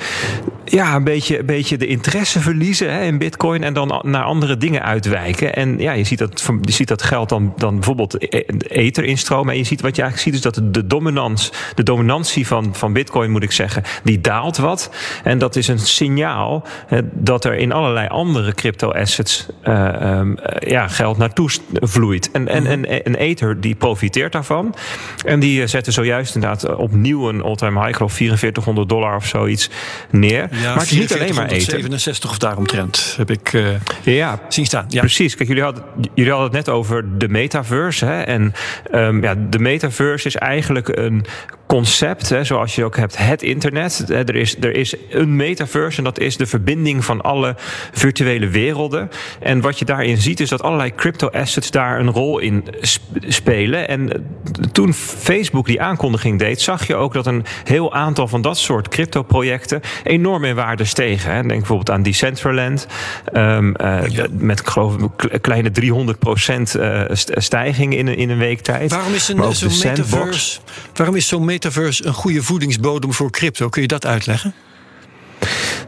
ja, 0.66 0.96
een, 0.96 1.04
beetje, 1.04 1.40
een 1.40 1.46
beetje 1.46 1.78
de 1.78 1.88
interesse 1.88 2.40
verliezen 2.40 2.94
hè, 2.94 3.04
in 3.04 3.18
bitcoin 3.18 3.64
en 3.64 3.74
dan 3.74 4.02
naar 4.06 4.24
andere 4.24 4.58
dingen 4.58 4.84
uitwijken. 4.84 5.56
En 5.56 5.80
ja, 5.80 5.92
je 5.92 6.04
ziet 6.04 6.20
dat, 6.20 6.50
je 6.62 6.72
ziet 6.72 6.88
dat 6.88 7.04
geld 7.04 7.30
dan, 7.30 7.54
dan 7.58 7.74
bijvoorbeeld 7.74 8.34
e-, 8.34 8.44
ether 8.68 9.04
instromen. 9.04 9.52
En 9.52 9.58
je 9.58 9.66
ziet 9.66 9.82
wat 9.82 9.96
je 9.96 10.02
eigenlijk 10.02 10.36
ziet 10.36 10.46
is 10.46 10.54
dat 10.54 10.74
de, 10.74 10.88
dominans, 10.88 11.52
de 11.76 11.84
dominantie 11.84 12.48
van, 12.48 12.76
van 12.76 12.94
bitcoin, 12.94 13.32
moet 13.32 13.44
ik 13.44 13.52
zeggen, 13.52 13.84
die 14.04 14.22
daalt 14.22 14.58
wat. 14.58 14.92
En 15.24 15.38
dat 15.38 15.56
is 15.56 15.68
een 15.68 15.80
signaal 15.80 16.64
hè, 16.88 17.00
dat 17.14 17.46
er 17.46 17.56
in 17.56 17.72
allerlei 17.72 18.08
andere 18.18 18.54
crypto-assets 18.54 19.46
uh, 19.64 20.18
um, 20.20 20.38
ja, 20.60 20.88
geld 20.88 21.18
naartoe 21.18 21.50
vloeit. 21.74 22.32
En, 22.32 22.48
en, 22.48 22.66
en, 22.66 23.06
en 23.06 23.16
Ether 23.16 23.62
die 23.62 23.76
profiteert 23.76 24.32
daarvan. 24.32 24.76
En 25.26 25.40
die 25.40 25.62
eh, 25.62 25.68
zetten 25.68 25.94
zojuist 25.94 26.36
inderdaad 26.36 26.76
opnieuw 26.76 27.30
een 27.30 27.42
all-time 27.42 27.80
high, 27.80 27.96
geloof 27.96 28.14
4400 28.14 28.90
dollar 28.90 29.16
of 29.16 29.26
zoiets 29.26 29.70
neer. 30.10 30.48
Ja, 30.52 30.74
maar 30.74 30.74
het 30.74 30.92
is 30.92 30.98
niet 30.98 31.14
alleen 31.14 31.36
maar 31.36 31.48
Ether. 31.48 31.72
67 31.72 32.30
of 32.30 32.38
daaromtrent 32.38 33.14
heb 33.18 33.32
ik 33.32 33.54
uh, 33.54 33.68
ja, 34.04 34.40
zien 34.48 34.66
staan. 34.66 34.86
Ja. 34.88 35.00
Precies. 35.00 35.36
Kijk, 35.36 35.48
jullie 35.48 35.64
hadden, 35.64 35.84
jullie 36.14 36.32
hadden 36.32 36.48
het 36.56 36.66
net 36.66 36.76
over 36.76 37.18
de 37.18 37.28
metaverse. 37.28 38.06
Hè? 38.06 38.22
En 38.22 38.54
um, 38.92 39.24
ja, 39.24 39.36
de 39.50 39.60
metaverse 39.60 40.28
is 40.28 40.36
eigenlijk 40.36 40.88
een 40.98 41.26
concept, 41.68 42.30
hè, 42.30 42.44
zoals 42.44 42.76
je 42.76 42.84
ook 42.84 42.98
hebt 42.98 43.18
het 43.18 43.42
internet. 43.42 44.06
Er 44.10 44.36
is, 44.36 44.56
er 44.60 44.76
is 44.76 44.96
een 45.10 45.36
metaverse 45.36 45.98
en 45.98 46.04
dat 46.04 46.20
is 46.20 46.38
de 46.38 46.46
verbinding 46.46 47.06
van 47.06 47.22
alle 47.22 47.56
virtuele 47.92 48.48
werelden. 48.48 49.10
En 49.40 49.62
wat 49.62 49.80
je 49.80 49.86
daarin 49.86 50.18
ziet 50.18 50.40
is 50.40 50.50
dat 50.50 50.62
allerlei 50.62 50.96
crypto-assets 50.96 51.72
daar 51.72 52.00
een 52.00 52.12
rol 52.12 52.40
in 52.40 52.66
spelen. 53.28 53.88
En 53.88 54.14
eh, 54.14 54.20
toen 54.72 54.94
Facebook 54.94 55.66
die 55.66 55.82
aankondiging 55.82 56.40
deed, 56.40 56.62
zag 56.62 56.88
je 56.88 56.96
ook 56.96 57.14
dat 57.14 57.26
een 57.26 57.46
heel 57.64 57.94
aantal 57.94 58.28
van 58.28 58.42
dat 58.42 58.58
soort 58.58 58.88
crypto-projecten 58.88 59.82
enorm 60.04 60.44
in 60.44 60.56
waarde 60.56 60.86
stegen. 60.86 61.32
Hè. 61.32 61.42
Denk 61.42 61.60
bijvoorbeeld 61.60 61.90
aan 61.90 62.04
Decentraland, 62.04 62.88
um, 63.34 63.74
uh, 63.82 64.02
met 64.32 64.60
ik 64.60 64.68
geloof 64.68 64.96
een 64.96 65.42
kleine 65.42 65.72
300% 65.82 66.80
uh, 66.80 67.02
stijging 67.14 67.96
in, 67.96 68.08
in 68.08 68.30
een 68.30 68.38
week 68.38 68.62
tijd. 68.62 68.92
Waarom 68.92 69.14
is 69.14 69.28
een, 69.28 69.54
zo'n 69.54 69.90
metaverse, 69.90 70.60
waarom 70.94 71.16
is 71.16 71.28
zo'n 71.28 71.46
metaverse 71.58 72.06
een 72.06 72.14
goede 72.14 72.44
voedingsbodem 72.44 73.14
voor 73.14 73.32
crypto? 73.32 73.70
Kun 73.70 73.82
je 73.82 73.88
dat 73.88 74.06
uitleggen? 74.06 74.54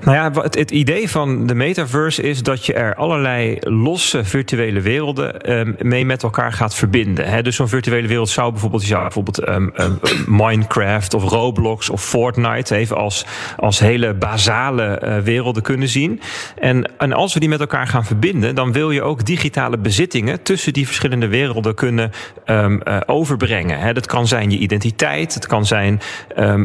Nou 0.01 0.15
ja, 0.15 0.41
het, 0.41 0.55
het, 0.55 0.71
idee 0.71 1.09
van 1.09 1.47
de 1.47 1.55
metaverse 1.55 2.21
is 2.21 2.43
dat 2.43 2.65
je 2.65 2.73
er 2.73 2.95
allerlei 2.95 3.57
losse 3.59 4.23
virtuele 4.23 4.81
werelden 4.81 5.59
um, 5.59 5.75
mee 5.79 6.05
met 6.05 6.23
elkaar 6.23 6.53
gaat 6.53 6.75
verbinden. 6.75 7.43
Dus 7.43 7.55
zo'n 7.55 7.67
virtuele 7.67 8.07
wereld 8.07 8.29
zou 8.29 8.51
bijvoorbeeld, 8.51 8.87
bijvoorbeeld 8.89 9.47
um, 9.47 9.73
um, 9.77 9.99
Minecraft 10.27 11.13
of 11.13 11.23
Roblox 11.23 11.89
of 11.89 12.03
Fortnite 12.03 12.75
even 12.75 12.97
als, 12.97 13.25
als 13.57 13.79
hele 13.79 14.13
basale 14.13 15.01
uh, 15.03 15.17
werelden 15.17 15.63
kunnen 15.63 15.87
zien. 15.87 16.21
En, 16.59 16.91
en 16.97 17.13
als 17.13 17.33
we 17.33 17.39
die 17.39 17.49
met 17.49 17.59
elkaar 17.59 17.87
gaan 17.87 18.05
verbinden, 18.05 18.55
dan 18.55 18.71
wil 18.71 18.91
je 18.91 19.01
ook 19.01 19.25
digitale 19.25 19.77
bezittingen 19.77 20.43
tussen 20.43 20.73
die 20.73 20.85
verschillende 20.85 21.27
werelden 21.27 21.75
kunnen 21.75 22.11
uh, 22.45 22.75
overbrengen. 23.05 23.93
Dat 23.93 24.05
kan 24.05 24.27
zijn 24.27 24.51
je 24.51 24.57
identiteit, 24.57 25.33
het 25.33 25.47
kan 25.47 25.65
zijn 25.65 26.01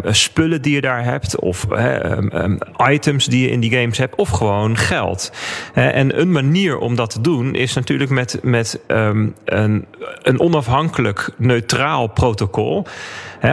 spullen 0.02 0.62
die 0.62 0.74
je 0.74 0.80
daar 0.80 1.04
hebt 1.04 1.38
of 1.38 1.66
items 2.90 3.23
die 3.30 3.42
je 3.42 3.50
in 3.50 3.60
die 3.60 3.70
games 3.70 3.98
hebt, 3.98 4.14
of 4.14 4.28
gewoon 4.28 4.76
geld. 4.76 5.32
En 5.74 6.20
een 6.20 6.32
manier 6.32 6.78
om 6.78 6.94
dat 6.94 7.10
te 7.10 7.20
doen 7.20 7.54
is 7.54 7.72
natuurlijk 7.72 8.10
met, 8.10 8.38
met 8.42 8.80
um, 8.88 9.34
een, 9.44 9.86
een 10.22 10.40
onafhankelijk 10.40 11.30
neutraal 11.36 12.06
protocol 12.06 12.86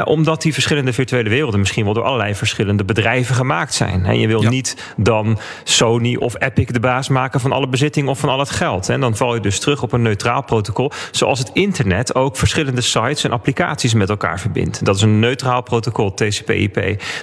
omdat 0.03 0.41
die 0.41 0.53
verschillende 0.53 0.93
virtuele 0.93 1.29
werelden 1.29 1.59
misschien 1.59 1.85
wel 1.85 1.93
door 1.93 2.03
allerlei 2.03 2.35
verschillende 2.35 2.83
bedrijven 2.83 3.35
gemaakt 3.35 3.73
zijn. 3.73 4.05
En 4.05 4.19
je 4.19 4.27
wil 4.27 4.41
niet 4.41 4.93
dan 4.97 5.39
Sony 5.63 6.15
of 6.15 6.35
Epic 6.41 6.65
de 6.65 6.79
baas 6.79 7.09
maken 7.09 7.39
van 7.39 7.51
alle 7.51 7.67
bezitting 7.67 8.07
of 8.07 8.19
van 8.19 8.29
al 8.29 8.39
het 8.39 8.49
geld. 8.49 8.89
En 8.89 8.99
dan 8.99 9.15
val 9.15 9.33
je 9.33 9.41
dus 9.41 9.59
terug 9.59 9.83
op 9.83 9.91
een 9.91 10.01
neutraal 10.01 10.43
protocol. 10.43 10.91
Zoals 11.11 11.39
het 11.39 11.49
internet 11.53 12.15
ook 12.15 12.37
verschillende 12.37 12.81
sites 12.81 13.23
en 13.23 13.31
applicaties 13.31 13.93
met 13.93 14.09
elkaar 14.09 14.39
verbindt. 14.39 14.85
Dat 14.85 14.95
is 14.95 15.01
een 15.01 15.19
neutraal 15.19 15.61
protocol, 15.61 16.13
TCP/IP. 16.13 16.75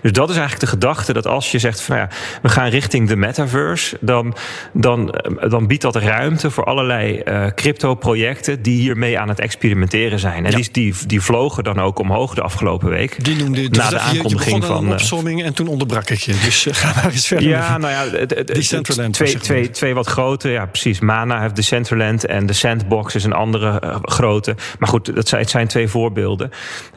Dus 0.02 0.12
dat 0.12 0.30
is 0.30 0.36
eigenlijk 0.36 0.60
de 0.60 0.66
gedachte 0.66 1.12
dat 1.12 1.26
als 1.26 1.50
je 1.50 1.58
zegt 1.58 1.80
van 1.80 1.96
nou 1.96 2.08
ja, 2.08 2.16
we 2.42 2.48
gaan 2.48 2.68
richting 2.68 3.08
de 3.08 3.16
metaverse, 3.16 3.96
dan, 4.00 4.34
dan, 4.72 5.10
eh, 5.10 5.50
dan 5.50 5.66
biedt 5.66 5.82
dat 5.82 5.96
ruimte 5.96 6.50
voor 6.50 6.64
allerlei 6.64 7.22
uh, 7.24 7.46
crypto-projecten 7.54 8.62
die 8.62 8.80
hiermee 8.80 9.18
aan 9.18 9.28
het 9.28 9.40
experimenteren 9.40 10.18
zijn. 10.18 10.46
En 10.46 10.54
die, 10.54 10.68
die, 10.72 10.94
die 11.06 11.20
vlogen 11.20 11.64
dan 11.64 11.80
ook 11.80 11.98
omhoog 11.98 12.34
de 12.34 12.42
afgelopen 12.42 12.57
afgelopen 12.58 12.88
week. 12.88 13.24
Die 13.24 13.36
noemde 13.36 13.68
na 13.68 13.88
de 13.88 13.98
aankondiging 13.98 14.64
van. 14.64 14.76
Een 14.76 14.86
eh, 14.86 14.92
opsomming 14.92 15.42
en 15.42 15.54
toen 15.54 15.68
onderbrak 15.68 16.10
ik 16.10 16.18
je. 16.18 16.32
Dus 16.44 16.66
uh, 16.66 16.74
ga 16.74 16.92
maar 16.94 17.12
eens 17.12 17.26
verder. 17.26 17.48
Ja, 17.48 17.78
nou 17.78 17.92
ja, 17.92 18.26
Decentraland. 18.44 19.14
Twee, 19.14 19.38
twee, 19.38 19.70
twee 19.70 19.94
wat 19.94 20.06
grote. 20.06 20.48
Ja, 20.48 20.66
precies. 20.66 21.00
Mana 21.00 21.40
heeft 21.40 21.56
Decentraland 21.56 22.26
en 22.26 22.46
de 22.46 22.52
Sandbox 22.52 23.14
is 23.14 23.24
een 23.24 23.32
andere 23.32 23.82
uh, 23.84 23.96
grote. 24.02 24.56
Maar 24.78 24.88
goed, 24.88 25.14
dat 25.14 25.28
zijn, 25.28 25.40
het 25.40 25.50
zijn 25.50 25.66
twee 25.66 25.88
voorbeelden. 25.88 26.50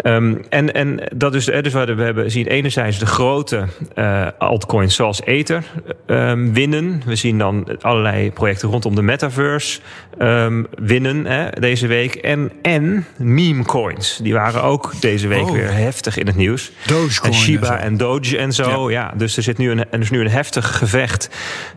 Um, 0.04 0.42
en, 0.50 0.74
en 0.74 1.00
dat 1.16 1.36
is 1.36 1.46
dus 1.46 1.74
wat 1.74 1.88
we 1.88 2.02
hebben 2.02 2.32
zien. 2.32 2.48
Enerzijds 2.48 3.00
de 3.00 3.06
grote 3.06 3.66
uh, 3.96 4.28
altcoins 4.38 4.96
zoals 4.96 5.22
Ether 5.24 5.64
um, 6.08 6.54
winnen. 6.54 7.02
We 7.06 7.16
zien 7.16 7.38
dan 7.38 7.68
allerlei 7.82 8.32
projecten 8.32 8.70
rondom 8.70 8.96
de 8.96 9.02
metaverse 9.02 9.80
um, 10.20 10.68
winnen 10.80 11.26
hè, 11.26 11.50
deze 11.50 11.88
week. 11.88 12.16
En, 12.16 12.52
en 12.62 13.06
meme 13.18 13.64
coins. 13.64 14.20
Die 14.24 14.34
waren 14.34 14.64
ook 14.64 14.94
deze 15.00 15.28
week 15.28 15.51
oh. 15.52 15.58
weer 15.58 15.74
heftig 15.74 16.18
in 16.18 16.28
het 16.28 16.36
nieuws. 16.36 16.72
Dogecoin. 16.86 17.32
En 17.32 17.40
Shiba 17.40 17.78
en, 17.78 17.98
Doge 17.98 18.38
en 18.38 18.54
zo. 18.54 18.92
Ja. 18.92 19.14
dus 19.16 19.38
er, 19.38 19.44
zit 19.44 19.58
nu 19.58 19.72
een, 19.72 19.92
er 19.92 20.00
is 20.00 20.10
nu 20.10 20.20
een 20.20 20.30
heftig 20.30 20.78
gevecht. 20.78 21.30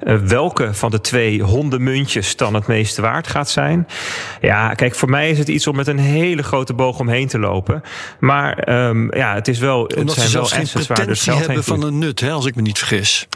Uh, 0.03 0.17
welke 0.17 0.75
van 0.75 0.91
de 0.91 1.01
twee 1.01 1.43
hondenmuntjes 1.43 2.37
dan 2.37 2.55
het 2.55 2.67
meeste 2.67 3.03
waard 3.03 3.27
gaat 3.27 3.51
zijn. 3.51 3.89
Ja, 4.41 4.75
kijk, 4.75 4.95
voor 4.95 5.11
mij 5.11 5.31
is 5.31 5.39
het 5.39 5.49
iets 5.49 5.67
om 5.67 5.77
met 5.77 5.87
een 5.87 5.99
hele 5.99 6.43
grote 6.43 6.75
boog 6.75 6.99
omheen 6.99 7.29
te 7.29 7.39
lopen. 7.39 7.83
Maar 8.19 8.69
um, 8.89 9.15
ja, 9.15 9.35
het 9.35 9.49
is 9.49 9.59
wel. 9.59 9.83
Omdat 9.83 10.17
het 10.17 10.31
zijn 10.31 10.33
wel 10.33 10.43
assets 10.43 10.87
waar 10.87 11.07
dus 11.07 11.23
geld 11.23 11.47
hebben 11.47 11.65
van 11.65 11.83
een 11.83 11.99
nut, 11.99 12.21
hè, 12.21 12.31
als 12.31 12.47
ik 12.47 12.55
me 12.55 12.63
niet 12.63 12.79
vergis. 12.79 13.29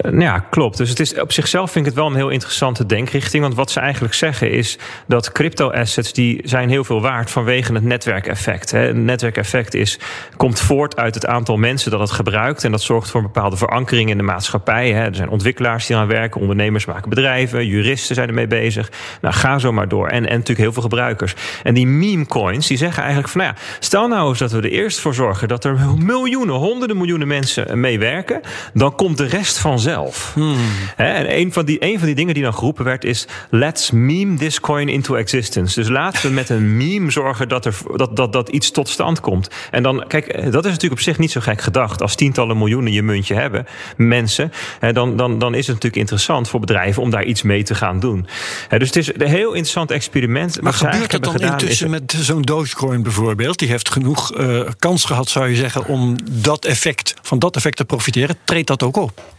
Uh, 0.00 0.20
ja, 0.20 0.38
klopt. 0.38 0.76
Dus 0.76 0.88
het 0.88 1.00
is, 1.00 1.20
op 1.20 1.32
zichzelf 1.32 1.70
vind 1.70 1.86
ik 1.86 1.92
het 1.92 2.00
wel 2.00 2.10
een 2.10 2.16
heel 2.16 2.28
interessante 2.28 2.86
denkrichting. 2.86 3.42
Want 3.42 3.54
wat 3.54 3.70
ze 3.70 3.80
eigenlijk 3.80 4.14
zeggen 4.14 4.50
is 4.50 4.78
dat 5.06 5.32
crypto-assets... 5.32 6.12
die 6.12 6.40
zijn 6.44 6.68
heel 6.68 6.84
veel 6.84 7.00
waard 7.00 7.30
vanwege 7.30 7.72
het 7.72 7.82
netwerkeffect. 7.82 8.70
Het 8.70 8.96
netwerkeffect 8.96 9.74
is, 9.74 9.98
komt 10.36 10.60
voort 10.60 10.96
uit 10.96 11.14
het 11.14 11.26
aantal 11.26 11.56
mensen 11.56 11.90
dat 11.90 12.00
het 12.00 12.10
gebruikt. 12.10 12.64
En 12.64 12.70
dat 12.70 12.82
zorgt 12.82 13.10
voor 13.10 13.20
een 13.20 13.26
bepaalde 13.32 13.56
verankering 13.56 14.10
in 14.10 14.16
de 14.16 14.22
maatschappij. 14.22 14.94
Er 14.94 15.14
zijn 15.14 15.28
ontwikkelaars 15.28 15.86
die 15.86 15.96
aan 15.96 16.06
werken, 16.06 16.40
ondernemers 16.40 16.84
maken 16.84 17.08
bedrijven... 17.08 17.66
juristen 17.66 18.14
zijn 18.14 18.28
ermee 18.28 18.46
bezig. 18.46 18.90
Nou, 19.20 19.34
ga 19.34 19.58
zo 19.58 19.72
maar 19.72 19.88
door. 19.88 20.08
En, 20.08 20.16
en 20.16 20.22
natuurlijk 20.22 20.58
heel 20.58 20.72
veel 20.72 20.82
gebruikers. 20.82 21.34
En 21.62 21.74
die 21.74 21.86
meme 21.86 22.26
coins, 22.26 22.66
die 22.66 22.76
zeggen 22.76 22.98
eigenlijk 23.02 23.32
van... 23.32 23.40
Nou 23.40 23.54
ja, 23.54 23.62
stel 23.80 24.08
nou 24.08 24.28
eens 24.28 24.38
dat 24.38 24.52
we 24.52 24.58
er 24.58 24.70
eerst 24.70 25.00
voor 25.00 25.14
zorgen... 25.14 25.48
dat 25.48 25.64
er 25.64 25.78
miljoenen, 25.98 26.54
honderden 26.54 26.96
miljoenen 26.96 27.28
mensen 27.28 27.80
mee 27.80 27.98
werken... 27.98 28.40
dan 28.72 28.94
komt 28.94 29.16
de 29.16 29.26
rest 29.26 29.58
van 29.58 29.65
vanzelf. 29.68 30.30
Hmm. 30.34 30.56
en 30.96 31.38
een 31.38 31.52
van, 31.52 31.64
die, 31.64 31.76
een 31.80 31.98
van 31.98 32.06
die 32.06 32.14
dingen 32.14 32.34
die 32.34 32.42
dan 32.42 32.54
geroepen 32.54 32.84
werd 32.84 33.04
is... 33.04 33.26
let's 33.50 33.90
meme 33.90 34.36
this 34.36 34.60
coin 34.60 34.88
into 34.88 35.14
existence. 35.14 35.80
Dus 35.80 35.88
laten 35.88 36.22
we 36.22 36.34
met 36.34 36.48
een 36.48 36.76
meme 36.76 37.10
zorgen 37.10 37.48
dat, 37.48 37.64
er, 37.64 37.74
dat, 37.96 38.16
dat, 38.16 38.32
dat 38.32 38.48
iets 38.48 38.70
tot 38.70 38.88
stand 38.88 39.20
komt. 39.20 39.50
En 39.70 39.82
dan, 39.82 40.04
kijk, 40.08 40.26
dat 40.26 40.64
is 40.64 40.70
natuurlijk 40.70 40.92
op 40.92 41.00
zich 41.00 41.18
niet 41.18 41.30
zo 41.30 41.40
gek 41.40 41.60
gedacht. 41.60 42.02
Als 42.02 42.14
tientallen 42.14 42.58
miljoenen 42.58 42.92
je 42.92 43.02
muntje 43.02 43.34
hebben, 43.34 43.66
mensen... 43.96 44.52
dan, 44.92 45.16
dan, 45.16 45.38
dan 45.38 45.54
is 45.54 45.66
het 45.66 45.74
natuurlijk 45.74 45.96
interessant 45.96 46.48
voor 46.48 46.60
bedrijven 46.60 47.02
om 47.02 47.10
daar 47.10 47.24
iets 47.24 47.42
mee 47.42 47.62
te 47.62 47.74
gaan 47.74 48.00
doen. 48.00 48.26
dus 48.68 48.86
het 48.86 48.96
is 48.96 49.08
een 49.14 49.26
heel 49.26 49.48
interessant 49.48 49.90
experiment. 49.90 50.60
Maar 50.60 50.72
gebeurt 50.72 51.12
het 51.12 51.24
dan 51.24 51.36
intussen 51.36 51.90
met 51.90 52.14
zo'n 52.18 52.42
Dogecoin 52.42 53.02
bijvoorbeeld? 53.02 53.58
Die 53.58 53.68
heeft 53.68 53.90
genoeg 53.90 54.38
uh, 54.38 54.60
kans 54.78 55.04
gehad, 55.04 55.28
zou 55.28 55.48
je 55.48 55.56
zeggen, 55.56 55.86
om 55.86 56.16
dat 56.30 56.64
effect, 56.64 57.14
van 57.22 57.38
dat 57.38 57.56
effect 57.56 57.76
te 57.76 57.84
profiteren. 57.84 58.36
Treedt 58.44 58.66
dat 58.66 58.82
ook 58.82 58.96
op? 58.96 59.34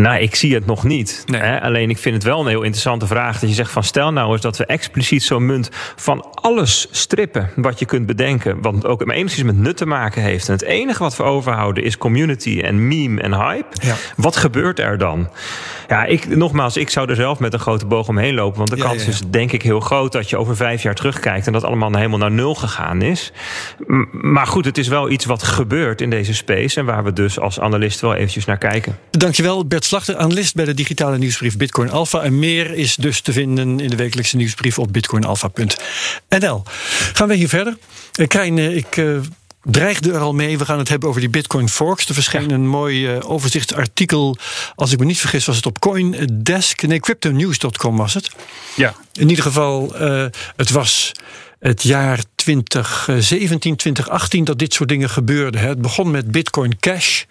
Nou, 0.00 0.20
ik 0.20 0.34
zie 0.34 0.54
het 0.54 0.66
nog 0.66 0.84
niet. 0.84 1.24
Hè? 1.30 1.60
Alleen 1.60 1.90
ik 1.90 1.98
vind 1.98 2.14
het 2.14 2.24
wel 2.24 2.40
een 2.40 2.46
heel 2.46 2.62
interessante 2.62 3.06
vraag. 3.06 3.38
Dat 3.38 3.48
je 3.48 3.54
zegt 3.54 3.70
van 3.70 3.84
stel 3.84 4.12
nou 4.12 4.32
eens 4.32 4.40
dat 4.40 4.56
we 4.56 4.66
expliciet 4.66 5.22
zo'n 5.22 5.46
munt 5.46 5.68
van 5.96 6.26
alles 6.34 6.88
strippen 6.90 7.50
wat 7.54 7.78
je 7.78 7.84
kunt 7.84 8.06
bedenken. 8.06 8.62
Wat 8.62 8.86
ook 8.86 9.10
enigszins 9.10 9.46
met 9.46 9.56
nut 9.56 9.76
te 9.76 9.86
maken 9.86 10.22
heeft. 10.22 10.48
En 10.48 10.52
het 10.52 10.62
enige 10.62 11.02
wat 11.02 11.16
we 11.16 11.22
overhouden 11.22 11.84
is 11.84 11.98
community 11.98 12.60
en 12.60 12.88
meme 12.88 13.20
en 13.20 13.34
hype. 13.34 13.76
Ja. 13.86 13.94
Wat 14.16 14.36
gebeurt 14.36 14.78
er 14.78 14.98
dan? 14.98 15.30
Ja, 15.88 16.04
ik, 16.04 16.36
nogmaals, 16.36 16.76
ik 16.76 16.90
zou 16.90 17.08
er 17.08 17.16
zelf 17.16 17.38
met 17.38 17.52
een 17.52 17.58
grote 17.58 17.86
boog 17.86 18.08
omheen 18.08 18.34
lopen. 18.34 18.58
Want 18.58 18.70
de 18.70 18.76
kans 18.76 19.06
is 19.06 19.20
denk 19.30 19.52
ik 19.52 19.62
heel 19.62 19.80
groot 19.80 20.12
dat 20.12 20.30
je 20.30 20.36
over 20.36 20.56
vijf 20.56 20.82
jaar 20.82 20.94
terugkijkt... 20.94 21.46
en 21.46 21.52
dat 21.52 21.64
allemaal 21.64 21.94
helemaal 21.94 22.18
naar 22.18 22.30
nul 22.30 22.54
gegaan 22.54 23.02
is. 23.02 23.32
Maar 24.10 24.46
goed, 24.46 24.64
het 24.64 24.78
is 24.78 24.88
wel 24.88 25.10
iets 25.10 25.24
wat 25.24 25.42
gebeurt 25.42 26.00
in 26.00 26.10
deze 26.10 26.34
space... 26.34 26.80
en 26.80 26.86
waar 26.86 27.04
we 27.04 27.12
dus 27.12 27.40
als 27.40 27.60
analist 27.60 28.00
wel 28.00 28.14
eventjes 28.14 28.44
naar 28.44 28.58
kijken. 28.58 28.98
Dankjewel, 29.10 29.66
Bert 29.66 29.84
Slachter, 29.86 30.16
analist 30.16 30.54
bij 30.54 30.64
de 30.64 30.74
digitale 30.74 31.18
nieuwsbrief 31.18 31.56
Bitcoin 31.56 31.90
Alpha. 31.90 32.22
En 32.22 32.38
meer 32.38 32.74
is 32.74 32.96
dus 32.96 33.20
te 33.20 33.32
vinden 33.32 33.80
in 33.80 33.90
de 33.90 33.96
wekelijkse 33.96 34.36
nieuwsbrief 34.36 34.78
op 34.78 34.92
bitcoinalpha.nl. 34.92 36.62
Gaan 37.12 37.28
we 37.28 37.34
hier 37.34 37.48
verder? 37.48 37.76
Eh, 38.12 38.26
Krijn, 38.26 38.58
eh, 38.58 38.76
ik 38.76 38.96
eh, 38.96 39.18
dreigde 39.62 40.12
er 40.12 40.20
al 40.20 40.34
mee. 40.34 40.58
We 40.58 40.64
gaan 40.64 40.78
het 40.78 40.88
hebben 40.88 41.08
over 41.08 41.20
die 41.20 41.30
Bitcoin 41.30 41.68
Forks. 41.68 42.08
Er 42.08 42.14
verscheen 42.14 42.50
een 42.50 42.68
mooi 42.68 43.14
uh, 43.14 43.30
overzichtsartikel. 43.30 44.36
Als 44.74 44.92
ik 44.92 44.98
me 44.98 45.04
niet 45.04 45.20
vergis, 45.20 45.44
was 45.44 45.56
het 45.56 45.66
op 45.66 45.78
CoinDesk. 45.78 46.82
Nee, 46.82 47.00
CryptoNews.com 47.00 47.96
was 47.96 48.14
het. 48.14 48.30
Ja. 48.76 48.94
In 49.12 49.28
ieder 49.28 49.44
geval, 49.44 49.94
het 50.56 50.70
was 50.70 51.12
het 51.58 51.82
jaar 51.82 52.20
2017, 52.46 53.76
2018 53.76 54.44
dat 54.44 54.58
dit 54.58 54.74
soort 54.74 54.88
dingen 54.88 55.10
gebeurden. 55.10 55.60
Het 55.60 55.80
begon 55.80 56.10
met 56.10 56.30
Bitcoin 56.30 56.78
Cash. 56.78 57.24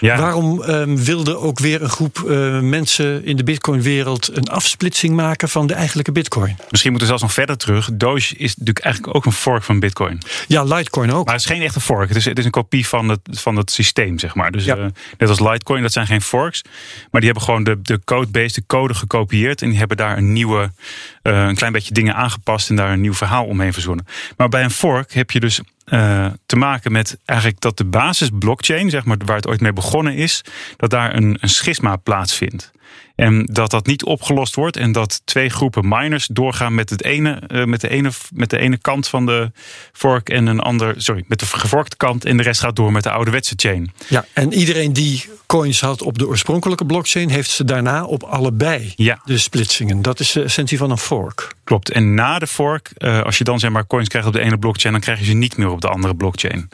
Ja. 0.00 0.18
Waarom 0.18 0.62
um, 0.62 1.04
wilde 1.04 1.36
ook 1.36 1.58
weer 1.58 1.82
een 1.82 1.88
groep 1.88 2.22
uh, 2.26 2.60
mensen 2.60 3.24
in 3.24 3.36
de 3.36 3.44
Bitcoin-wereld 3.44 4.36
een 4.36 4.48
afsplitsing 4.48 5.16
maken 5.16 5.48
van 5.48 5.66
de 5.66 5.74
eigenlijke 5.74 6.12
Bitcoin? 6.12 6.56
Misschien 6.70 6.90
moeten 6.90 7.10
we 7.10 7.18
zelfs 7.18 7.22
nog 7.22 7.32
verder 7.32 7.56
terug. 7.56 7.90
Doge 7.92 8.36
is 8.36 8.56
natuurlijk 8.56 8.84
eigenlijk 8.84 9.16
ook 9.16 9.24
een 9.24 9.32
fork 9.32 9.62
van 9.62 9.80
Bitcoin. 9.80 10.18
Ja, 10.46 10.62
Litecoin 10.62 11.12
ook. 11.12 11.24
Maar 11.24 11.34
het 11.34 11.44
is 11.44 11.50
geen 11.50 11.62
echte 11.62 11.80
fork. 11.80 12.08
Het 12.08 12.16
is, 12.16 12.24
het 12.24 12.38
is 12.38 12.44
een 12.44 12.50
kopie 12.50 12.86
van 12.86 13.08
het, 13.08 13.20
van 13.30 13.56
het 13.56 13.70
systeem, 13.70 14.18
zeg 14.18 14.34
maar. 14.34 14.52
Dus 14.52 14.64
ja. 14.64 14.76
uh, 14.76 14.86
net 15.18 15.28
als 15.28 15.40
Litecoin, 15.40 15.82
dat 15.82 15.92
zijn 15.92 16.06
geen 16.06 16.22
forks. 16.22 16.62
Maar 17.10 17.20
die 17.20 17.30
hebben 17.30 17.42
gewoon 17.42 17.64
de, 17.64 17.82
de 17.82 18.00
codebase, 18.04 18.60
de 18.60 18.66
code 18.66 18.94
gekopieerd. 18.94 19.62
En 19.62 19.68
die 19.68 19.78
hebben 19.78 19.96
daar 19.96 20.16
een 20.16 20.32
nieuwe, 20.32 20.70
uh, 21.22 21.46
een 21.46 21.54
klein 21.54 21.72
beetje 21.72 21.94
dingen 21.94 22.14
aangepast. 22.14 22.70
En 22.70 22.76
daar 22.76 22.92
een 22.92 23.00
nieuw 23.00 23.14
verhaal 23.14 23.44
omheen 23.44 23.72
verzonnen. 23.72 24.06
Maar 24.36 24.47
bij 24.48 24.64
een 24.64 24.70
fork 24.70 25.12
heb 25.12 25.30
je 25.30 25.40
dus 25.40 25.60
uh, 25.86 26.26
te 26.46 26.56
maken 26.56 26.92
met 26.92 27.18
eigenlijk 27.24 27.60
dat 27.60 27.76
de 27.76 27.84
basis 27.84 28.30
blockchain, 28.32 28.90
zeg 28.90 29.04
maar, 29.04 29.16
waar 29.24 29.36
het 29.36 29.46
ooit 29.46 29.60
mee 29.60 29.72
begonnen 29.72 30.14
is, 30.14 30.44
dat 30.76 30.90
daar 30.90 31.14
een, 31.14 31.36
een 31.40 31.48
schisma 31.48 31.96
plaatsvindt. 31.96 32.70
En 33.14 33.44
dat 33.52 33.70
dat 33.70 33.86
niet 33.86 34.04
opgelost 34.04 34.54
wordt 34.54 34.76
en 34.76 34.92
dat 34.92 35.20
twee 35.24 35.48
groepen 35.48 35.88
miners 35.88 36.26
doorgaan 36.26 36.74
met, 36.74 36.90
het 36.90 37.04
ene, 37.04 37.42
uh, 37.48 37.64
met, 37.64 37.80
de 37.80 37.88
ene, 37.88 38.10
met 38.32 38.50
de 38.50 38.58
ene 38.58 38.76
kant 38.76 39.08
van 39.08 39.26
de 39.26 39.50
fork 39.92 40.28
en 40.28 40.46
een 40.46 40.60
ander, 40.60 40.94
sorry, 40.96 41.24
met 41.26 41.40
de 41.40 41.46
gevorkte 41.46 41.96
kant 41.96 42.24
en 42.24 42.36
de 42.36 42.42
rest 42.42 42.60
gaat 42.60 42.76
door 42.76 42.92
met 42.92 43.02
de 43.02 43.10
ouderwetse 43.10 43.54
chain. 43.56 43.92
Ja, 44.08 44.24
en 44.32 44.52
iedereen 44.52 44.92
die 44.92 45.24
coins 45.46 45.80
had 45.80 46.02
op 46.02 46.18
de 46.18 46.26
oorspronkelijke 46.26 46.84
blockchain, 46.84 47.28
heeft 47.28 47.50
ze 47.50 47.64
daarna 47.64 48.04
op 48.04 48.22
allebei 48.22 48.92
ja. 48.96 49.20
de 49.24 49.38
splitsingen. 49.38 50.02
Dat 50.02 50.20
is 50.20 50.32
de 50.32 50.42
essentie 50.42 50.78
van 50.78 50.90
een 50.90 50.98
fork. 50.98 51.48
Klopt. 51.64 51.90
En 51.90 52.14
na 52.14 52.38
de 52.38 52.46
fork, 52.46 52.90
uh, 52.98 53.22
als 53.22 53.38
je 53.38 53.44
dan 53.44 53.58
zeg 53.58 53.70
maar 53.70 53.86
coins 53.86 54.08
krijgt 54.08 54.28
op 54.28 54.34
de 54.34 54.40
ene 54.40 54.58
blockchain, 54.58 54.94
dan 54.94 55.02
krijg 55.02 55.18
je 55.18 55.24
ze 55.24 55.32
niet 55.32 55.56
meer 55.56 55.70
op 55.70 55.80
de 55.80 55.88
andere 55.88 56.14
blockchain. 56.14 56.68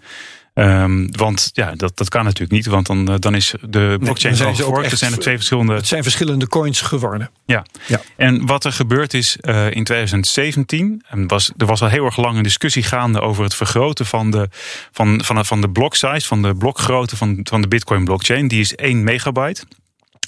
Um, 0.55 1.17
want 1.17 1.51
ja, 1.53 1.73
dat, 1.75 1.97
dat 1.97 2.09
kan 2.09 2.25
natuurlijk 2.25 2.53
niet, 2.53 2.67
want 2.67 2.87
dan, 2.87 3.09
eh, 3.09 3.15
dan 3.19 3.35
is 3.35 3.55
de 3.61 3.97
blockchain 4.01 4.39
nee, 4.39 4.55
zo 4.55 4.81
Er 4.81 4.97
zijn 4.97 5.13
er 5.13 5.19
twee 5.19 5.37
verschillende. 5.37 5.75
Het 5.75 5.87
zijn 5.87 6.03
verschillende 6.03 6.49
coins 6.49 6.81
geworden. 6.81 7.31
Ja. 7.45 7.65
ja. 7.87 8.01
En 8.17 8.47
wat 8.47 8.65
er 8.65 8.73
gebeurd 8.73 9.15
is 9.15 9.37
uh, 9.41 9.71
in 9.71 9.85
2017, 9.85 11.03
en 11.09 11.27
was, 11.27 11.53
er 11.57 11.67
was 11.67 11.83
al 11.83 11.89
heel 11.89 12.05
erg 12.05 12.17
lang 12.17 12.37
een 12.37 12.43
discussie 12.43 12.83
gaande 12.83 13.21
over 13.21 13.45
het 13.45 13.55
vergroten 13.55 14.07
van 14.07 14.31
de, 14.31 14.49
van, 14.93 15.25
van, 15.25 15.45
van 15.45 15.61
de 15.61 15.71
block 15.71 15.95
size, 15.95 16.27
van 16.27 16.43
de 16.43 16.55
blokgrootte 16.55 17.17
van, 17.17 17.41
van 17.43 17.61
de 17.61 17.69
Bitcoin 17.69 18.05
blockchain. 18.05 18.49
Die 18.49 18.61
is 18.61 18.75
1 18.75 19.05
megabyte. 19.05 19.65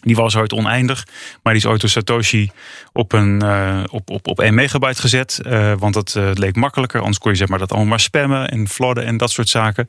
Die 0.06 0.16
was 0.16 0.36
ooit 0.36 0.52
oneindig, 0.52 1.06
maar 1.42 1.52
die 1.52 1.62
is 1.62 1.68
ooit 1.68 1.80
door 1.80 1.90
Satoshi 1.90 2.50
op, 2.92 3.12
een, 3.12 3.42
uh, 3.44 3.84
op, 3.90 4.10
op, 4.10 4.28
op 4.28 4.40
1 4.40 4.54
megabyte 4.54 5.00
gezet. 5.00 5.40
Uh, 5.46 5.72
want 5.78 5.94
dat 5.94 6.14
uh, 6.18 6.30
leek 6.32 6.56
makkelijker. 6.56 7.00
Anders 7.00 7.18
kon 7.18 7.30
je 7.30 7.36
zeg 7.36 7.48
maar, 7.48 7.58
dat 7.58 7.70
allemaal 7.70 7.88
maar 7.88 8.00
spammen 8.00 8.48
en 8.48 8.68
flooden 8.68 9.04
en 9.04 9.16
dat 9.16 9.30
soort 9.30 9.48
zaken. 9.48 9.88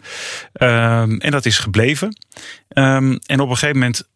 Um, 0.53 1.19
en 1.19 1.31
dat 1.31 1.45
is 1.45 1.59
gebleven. 1.59 2.17
Um, 2.73 3.19
en 3.25 3.39
op 3.39 3.49
een 3.49 3.57
gegeven 3.57 3.79
moment 3.79 4.07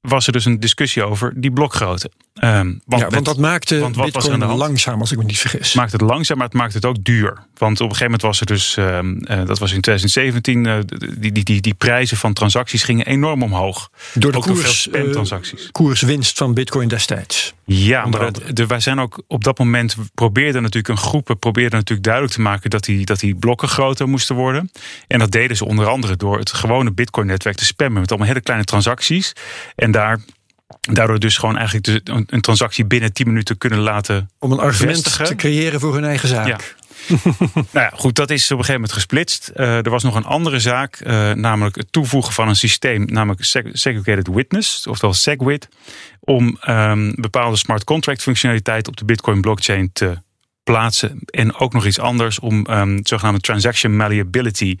was 0.00 0.26
er 0.26 0.32
dus 0.32 0.44
een 0.44 0.60
discussie 0.60 1.04
over 1.04 1.40
die 1.40 1.52
blokgrootte. 1.52 2.10
Um, 2.44 2.80
want, 2.86 3.02
ja, 3.02 3.08
want 3.08 3.24
dat 3.24 3.38
maakte 3.38 3.78
want 3.78 3.96
wat 3.96 4.12
Bitcoin 4.12 4.38
was 4.38 4.58
langzaam, 4.58 5.00
als 5.00 5.12
ik 5.12 5.18
me 5.18 5.24
niet 5.24 5.38
vergis. 5.38 5.74
Maakt 5.74 5.92
het 5.92 6.00
langzaam, 6.00 6.36
maar 6.36 6.46
het 6.46 6.56
maakt 6.56 6.74
het 6.74 6.84
ook 6.84 7.04
duur. 7.04 7.38
Want 7.56 7.80
op 7.80 7.90
een 7.90 7.96
gegeven 7.96 8.04
moment 8.04 8.22
was 8.22 8.40
er 8.40 8.46
dus, 8.46 8.76
um, 8.76 9.18
uh, 9.30 9.44
dat 9.46 9.58
was 9.58 9.72
in 9.72 9.80
2017, 9.80 10.64
uh, 10.64 10.78
die, 11.18 11.32
die, 11.32 11.44
die, 11.44 11.60
die 11.60 11.74
prijzen 11.74 12.16
van 12.16 12.32
transacties 12.32 12.82
gingen 12.82 13.06
enorm 13.06 13.42
omhoog. 13.42 13.90
Door 14.14 14.32
de 14.32 14.38
ook 14.38 14.44
koers, 14.44 14.88
uh, 14.92 15.16
koerswinst 15.72 16.38
van 16.38 16.54
Bitcoin 16.54 16.88
destijds. 16.88 17.54
Ja, 17.64 18.06
maar 18.06 18.32
de, 18.52 18.66
wij 18.66 18.80
zijn 18.80 18.98
ook 18.98 19.22
op 19.26 19.44
dat 19.44 19.58
moment 19.58 19.96
probeerden 20.14 20.62
natuurlijk 20.62 20.88
een 20.88 21.04
groepen 21.04 21.38
probeerden 21.38 21.78
natuurlijk 21.78 22.02
duidelijk 22.02 22.34
te 22.34 22.40
maken 22.40 22.70
dat 22.70 22.84
die, 22.84 23.04
dat 23.04 23.20
die 23.20 23.34
blokken 23.34 23.68
groter 23.68 24.08
moesten 24.08 24.36
worden. 24.36 24.70
En 25.06 25.18
dat 25.18 25.30
deden 25.30 25.56
ze 25.56 25.64
onder 25.64 25.86
andere 25.86 26.16
door 26.16 26.38
het 26.38 26.52
gewone 26.52 26.92
Bitcoin-netwerk 26.92 27.56
te 27.56 27.64
spammen 27.64 28.00
met 28.00 28.10
allemaal 28.10 28.28
hele 28.28 28.40
kleine 28.40 28.64
transacties. 28.64 29.32
En 29.76 29.90
daar 29.90 30.20
Daardoor 30.80 31.18
dus 31.18 31.36
gewoon 31.36 31.56
eigenlijk 31.56 31.84
de, 31.86 32.24
een 32.26 32.40
transactie 32.40 32.84
binnen 32.84 33.12
10 33.12 33.26
minuten 33.26 33.58
kunnen 33.58 33.78
laten. 33.78 34.30
Om 34.38 34.52
een 34.52 34.58
argument 34.58 35.26
te 35.26 35.34
creëren 35.34 35.80
voor 35.80 35.94
hun 35.94 36.04
eigen 36.04 36.28
zaak. 36.28 36.46
Ja. 36.46 36.58
nou 37.54 37.64
ja, 37.72 37.92
goed, 37.94 38.14
dat 38.14 38.30
is 38.30 38.44
op 38.44 38.50
een 38.50 38.64
gegeven 38.64 38.74
moment 38.74 38.92
gesplitst. 38.92 39.52
Uh, 39.56 39.84
er 39.84 39.90
was 39.90 40.02
nog 40.02 40.14
een 40.14 40.24
andere 40.24 40.60
zaak, 40.60 41.00
uh, 41.00 41.32
namelijk 41.32 41.76
het 41.76 41.92
toevoegen 41.92 42.32
van 42.32 42.48
een 42.48 42.56
systeem, 42.56 43.04
namelijk 43.04 43.44
Segregated 43.72 44.26
Witness, 44.26 44.86
oftewel 44.86 45.14
SegWit, 45.14 45.68
om 46.20 46.58
um, 46.68 47.12
bepaalde 47.16 47.56
smart 47.56 47.84
contract 47.84 48.22
functionaliteit 48.22 48.88
op 48.88 48.96
de 48.96 49.04
Bitcoin 49.04 49.40
blockchain 49.40 49.90
te 49.92 50.18
plaatsen. 50.62 51.18
En 51.24 51.54
ook 51.54 51.72
nog 51.72 51.86
iets 51.86 51.98
anders 51.98 52.38
om 52.38 52.66
um, 52.70 53.00
zogenaamde 53.02 53.40
transaction 53.40 53.96
malleability 53.96 54.78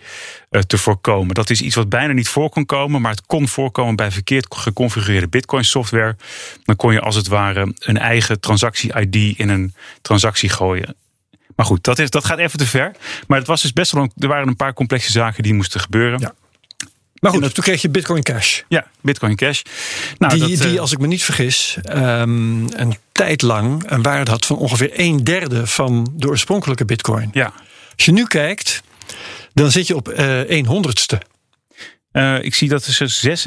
uh, 0.50 0.60
te 0.60 0.78
voorkomen. 0.78 1.34
Dat 1.34 1.50
is 1.50 1.62
iets 1.62 1.74
wat 1.74 1.88
bijna 1.88 2.12
niet 2.12 2.28
voor 2.28 2.50
kon 2.50 2.66
komen, 2.66 3.00
maar 3.00 3.10
het 3.10 3.26
kon 3.26 3.48
voorkomen 3.48 3.96
bij 3.96 4.10
verkeerd 4.10 4.54
geconfigureerde 4.54 5.28
Bitcoin 5.28 5.64
software. 5.64 6.16
Dan 6.64 6.76
kon 6.76 6.92
je 6.92 7.00
als 7.00 7.16
het 7.16 7.28
ware 7.28 7.74
een 7.78 7.98
eigen 7.98 8.40
transactie-ID 8.40 9.38
in 9.38 9.48
een 9.48 9.74
transactie 10.02 10.48
gooien. 10.48 10.96
Maar 11.56 11.66
goed, 11.66 11.84
dat, 11.84 11.98
is, 11.98 12.10
dat 12.10 12.24
gaat 12.24 12.38
even 12.38 12.58
te 12.58 12.66
ver. 12.66 12.92
Maar 13.26 13.38
het 13.38 13.46
was 13.46 13.62
dus 13.62 13.72
best 13.72 13.92
wel. 13.92 14.10
Er 14.16 14.28
waren 14.28 14.48
een 14.48 14.56
paar 14.56 14.72
complexe 14.72 15.10
zaken 15.10 15.42
die 15.42 15.54
moesten 15.54 15.80
gebeuren. 15.80 16.20
Ja. 16.20 16.34
Maar 17.20 17.32
goed, 17.32 17.54
toen 17.54 17.64
kreeg 17.64 17.82
je 17.82 17.88
Bitcoin 17.88 18.22
Cash. 18.22 18.60
Ja, 18.68 18.86
Bitcoin 19.00 19.36
Cash. 19.36 19.62
Nou, 20.18 20.32
die, 20.32 20.40
dat, 20.40 20.68
die, 20.68 20.74
eh, 20.74 20.80
als 20.80 20.92
ik 20.92 20.98
me 20.98 21.06
niet 21.06 21.22
vergis, 21.22 21.78
um, 21.88 22.66
een 22.72 22.96
tijd 23.12 23.42
lang 23.42 23.90
een 23.90 24.02
waarde 24.02 24.30
had 24.30 24.46
van 24.46 24.56
ongeveer 24.56 24.90
een 24.92 25.24
derde 25.24 25.66
van 25.66 26.12
de 26.16 26.28
oorspronkelijke 26.28 26.84
Bitcoin. 26.84 27.30
Ja. 27.32 27.52
Als 27.96 28.04
je 28.04 28.12
nu 28.12 28.26
kijkt, 28.26 28.82
dan 29.52 29.70
zit 29.70 29.86
je 29.86 29.96
op 29.96 30.08
uh, 30.08 30.50
een 30.50 30.66
honderdste. 30.66 31.20
Uh, 32.12 32.42
ik 32.42 32.54
zie 32.54 32.68
dat 32.68 32.82
ze 32.84 33.38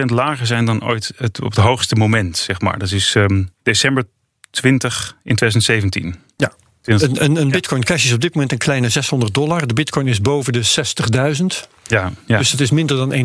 96,7% 0.00 0.04
lager 0.04 0.46
zijn 0.46 0.64
dan 0.64 0.84
ooit 0.84 1.12
het, 1.16 1.40
op 1.40 1.50
het 1.50 1.64
hoogste 1.64 1.94
moment, 1.94 2.36
zeg 2.36 2.60
maar. 2.60 2.78
Dat 2.78 2.92
is 2.92 3.14
um, 3.14 3.50
december 3.62 4.04
20 4.50 5.16
in 5.24 5.36
2017. 5.36 6.14
Ja. 6.36 6.52
Een, 6.88 7.24
een, 7.24 7.36
een, 7.36 7.50
Bitcoin 7.50 7.84
Cash 7.84 8.04
is 8.04 8.12
op 8.12 8.20
dit 8.20 8.34
moment 8.34 8.52
een 8.52 8.58
kleine 8.58 8.88
600 8.88 9.34
dollar. 9.34 9.66
De 9.66 9.74
Bitcoin 9.74 10.06
is 10.06 10.20
boven 10.20 10.52
de 10.52 10.64
60.000. 10.64 11.44
Ja, 11.86 12.12
ja. 12.26 12.38
Dus 12.38 12.50
het 12.50 12.60
is 12.60 12.70
minder 12.70 12.96
dan 12.96 13.12
1%. 13.12 13.16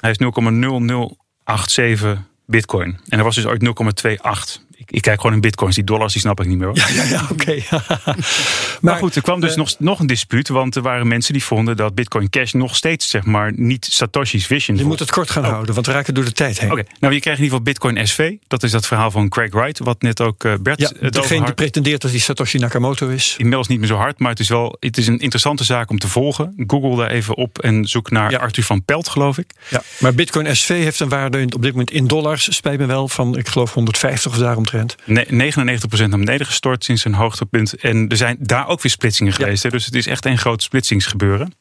Hij 0.00 0.10
is 0.10 0.18
0,0087 0.18 2.18
Bitcoin. 2.46 2.98
En 3.08 3.18
er 3.18 3.24
was 3.24 3.34
dus 3.34 3.46
ooit 3.46 3.64
0,28 3.64 3.70
ik, 4.80 4.90
ik, 4.90 5.02
kijk 5.02 5.20
gewoon 5.20 5.34
in 5.34 5.40
bitcoins. 5.40 5.74
Die 5.74 5.84
dollars, 5.84 6.12
die 6.12 6.22
snap 6.22 6.40
ik 6.40 6.46
niet 6.46 6.58
meer. 6.58 6.66
Hoor. 6.66 6.76
Ja, 6.76 6.88
ja, 6.88 7.04
ja 7.04 7.26
oké. 7.30 7.58
maar, 8.80 8.96
goed, 8.96 9.16
er 9.16 9.22
kwam 9.22 9.40
dus 9.40 9.56
nog, 9.56 9.74
nog 9.78 10.00
een 10.00 10.06
dispuut. 10.06 10.48
Want 10.48 10.76
er 10.76 10.82
waren 10.82 11.08
mensen 11.08 11.32
die 11.32 11.44
vonden 11.44 11.76
dat 11.76 11.94
bitcoin 11.94 12.30
cash 12.30 12.52
nog 12.52 12.76
steeds, 12.76 13.08
zeg 13.08 13.24
maar, 13.24 13.52
niet 13.54 13.88
Satoshi's 13.90 14.46
vision 14.46 14.76
Je 14.76 14.84
moet 14.84 14.98
het 14.98 15.10
kort 15.10 15.30
gaan 15.30 15.44
oh. 15.44 15.50
houden, 15.50 15.74
want 15.74 15.86
we 15.86 15.92
raken 15.92 16.14
door 16.14 16.24
de 16.24 16.32
tijd 16.32 16.60
heen. 16.60 16.72
Oké, 16.72 16.82
nou 17.00 17.14
je 17.14 17.20
krijgt 17.20 17.40
in 17.40 17.44
ieder 17.44 17.58
geval 17.58 17.62
bitcoin 17.62 18.06
SV. 18.06 18.34
Dat 18.46 18.62
is 18.62 18.70
dat 18.70 18.86
verhaal 18.86 19.10
van 19.10 19.28
Craig 19.28 19.52
Wright, 19.52 19.78
wat 19.78 20.02
net 20.02 20.20
ook 20.20 20.44
uh, 20.44 20.54
Bert... 20.60 20.80
Ja, 20.80 21.10
degene 21.10 21.44
die 21.44 21.54
pretendeert 21.54 22.00
dat 22.00 22.10
hij 22.10 22.20
Satoshi 22.20 22.58
Nakamoto 22.58 23.08
is. 23.08 23.34
Inmiddels 23.38 23.68
niet 23.68 23.78
meer 23.78 23.88
zo 23.88 23.96
hard, 23.96 24.18
maar 24.18 24.30
het 24.30 24.40
is 24.40 24.48
wel 24.48 24.76
het 24.80 24.98
is 24.98 25.06
een 25.06 25.18
interessante 25.18 25.64
zaak 25.64 25.90
om 25.90 25.98
te 25.98 26.08
volgen. 26.08 26.54
Google 26.66 26.96
daar 26.96 27.10
even 27.10 27.36
op 27.36 27.58
en 27.58 27.86
zoek 27.86 28.10
naar 28.10 28.38
Arthur 28.38 28.64
van 28.64 28.84
Pelt, 28.84 29.08
geloof 29.08 29.38
ik. 29.38 29.50
Ja, 29.68 29.82
maar 29.98 30.14
bitcoin 30.14 30.56
SV 30.56 30.68
heeft 30.68 31.00
een 31.00 31.08
waarde 31.08 31.42
op 31.42 31.62
dit 31.62 31.70
moment 31.70 31.90
in 31.90 32.06
dollars, 32.06 32.54
spijt 32.56 32.78
me 32.78 32.86
wel, 32.86 33.08
van 33.08 33.38
ik 33.38 33.48
geloof 33.48 33.74
150 33.74 34.30
of 34.30 34.36
daaromtrent. 34.70 35.30
Nee, 35.30 35.52
99% 35.52 36.08
naar 36.08 36.18
beneden 36.18 36.46
gestort 36.46 36.84
sinds 36.84 37.04
een 37.04 37.14
hoogtepunt. 37.14 37.74
En 37.74 38.08
er 38.08 38.16
zijn 38.16 38.36
daar 38.40 38.68
ook 38.68 38.82
weer 38.82 38.92
splitsingen 38.92 39.32
geweest. 39.32 39.70
Dus 39.70 39.84
het 39.84 39.94
is 39.94 40.06
echt 40.06 40.24
een 40.24 40.38
groot 40.38 40.62
splitsingsgebeuren. 40.62 41.54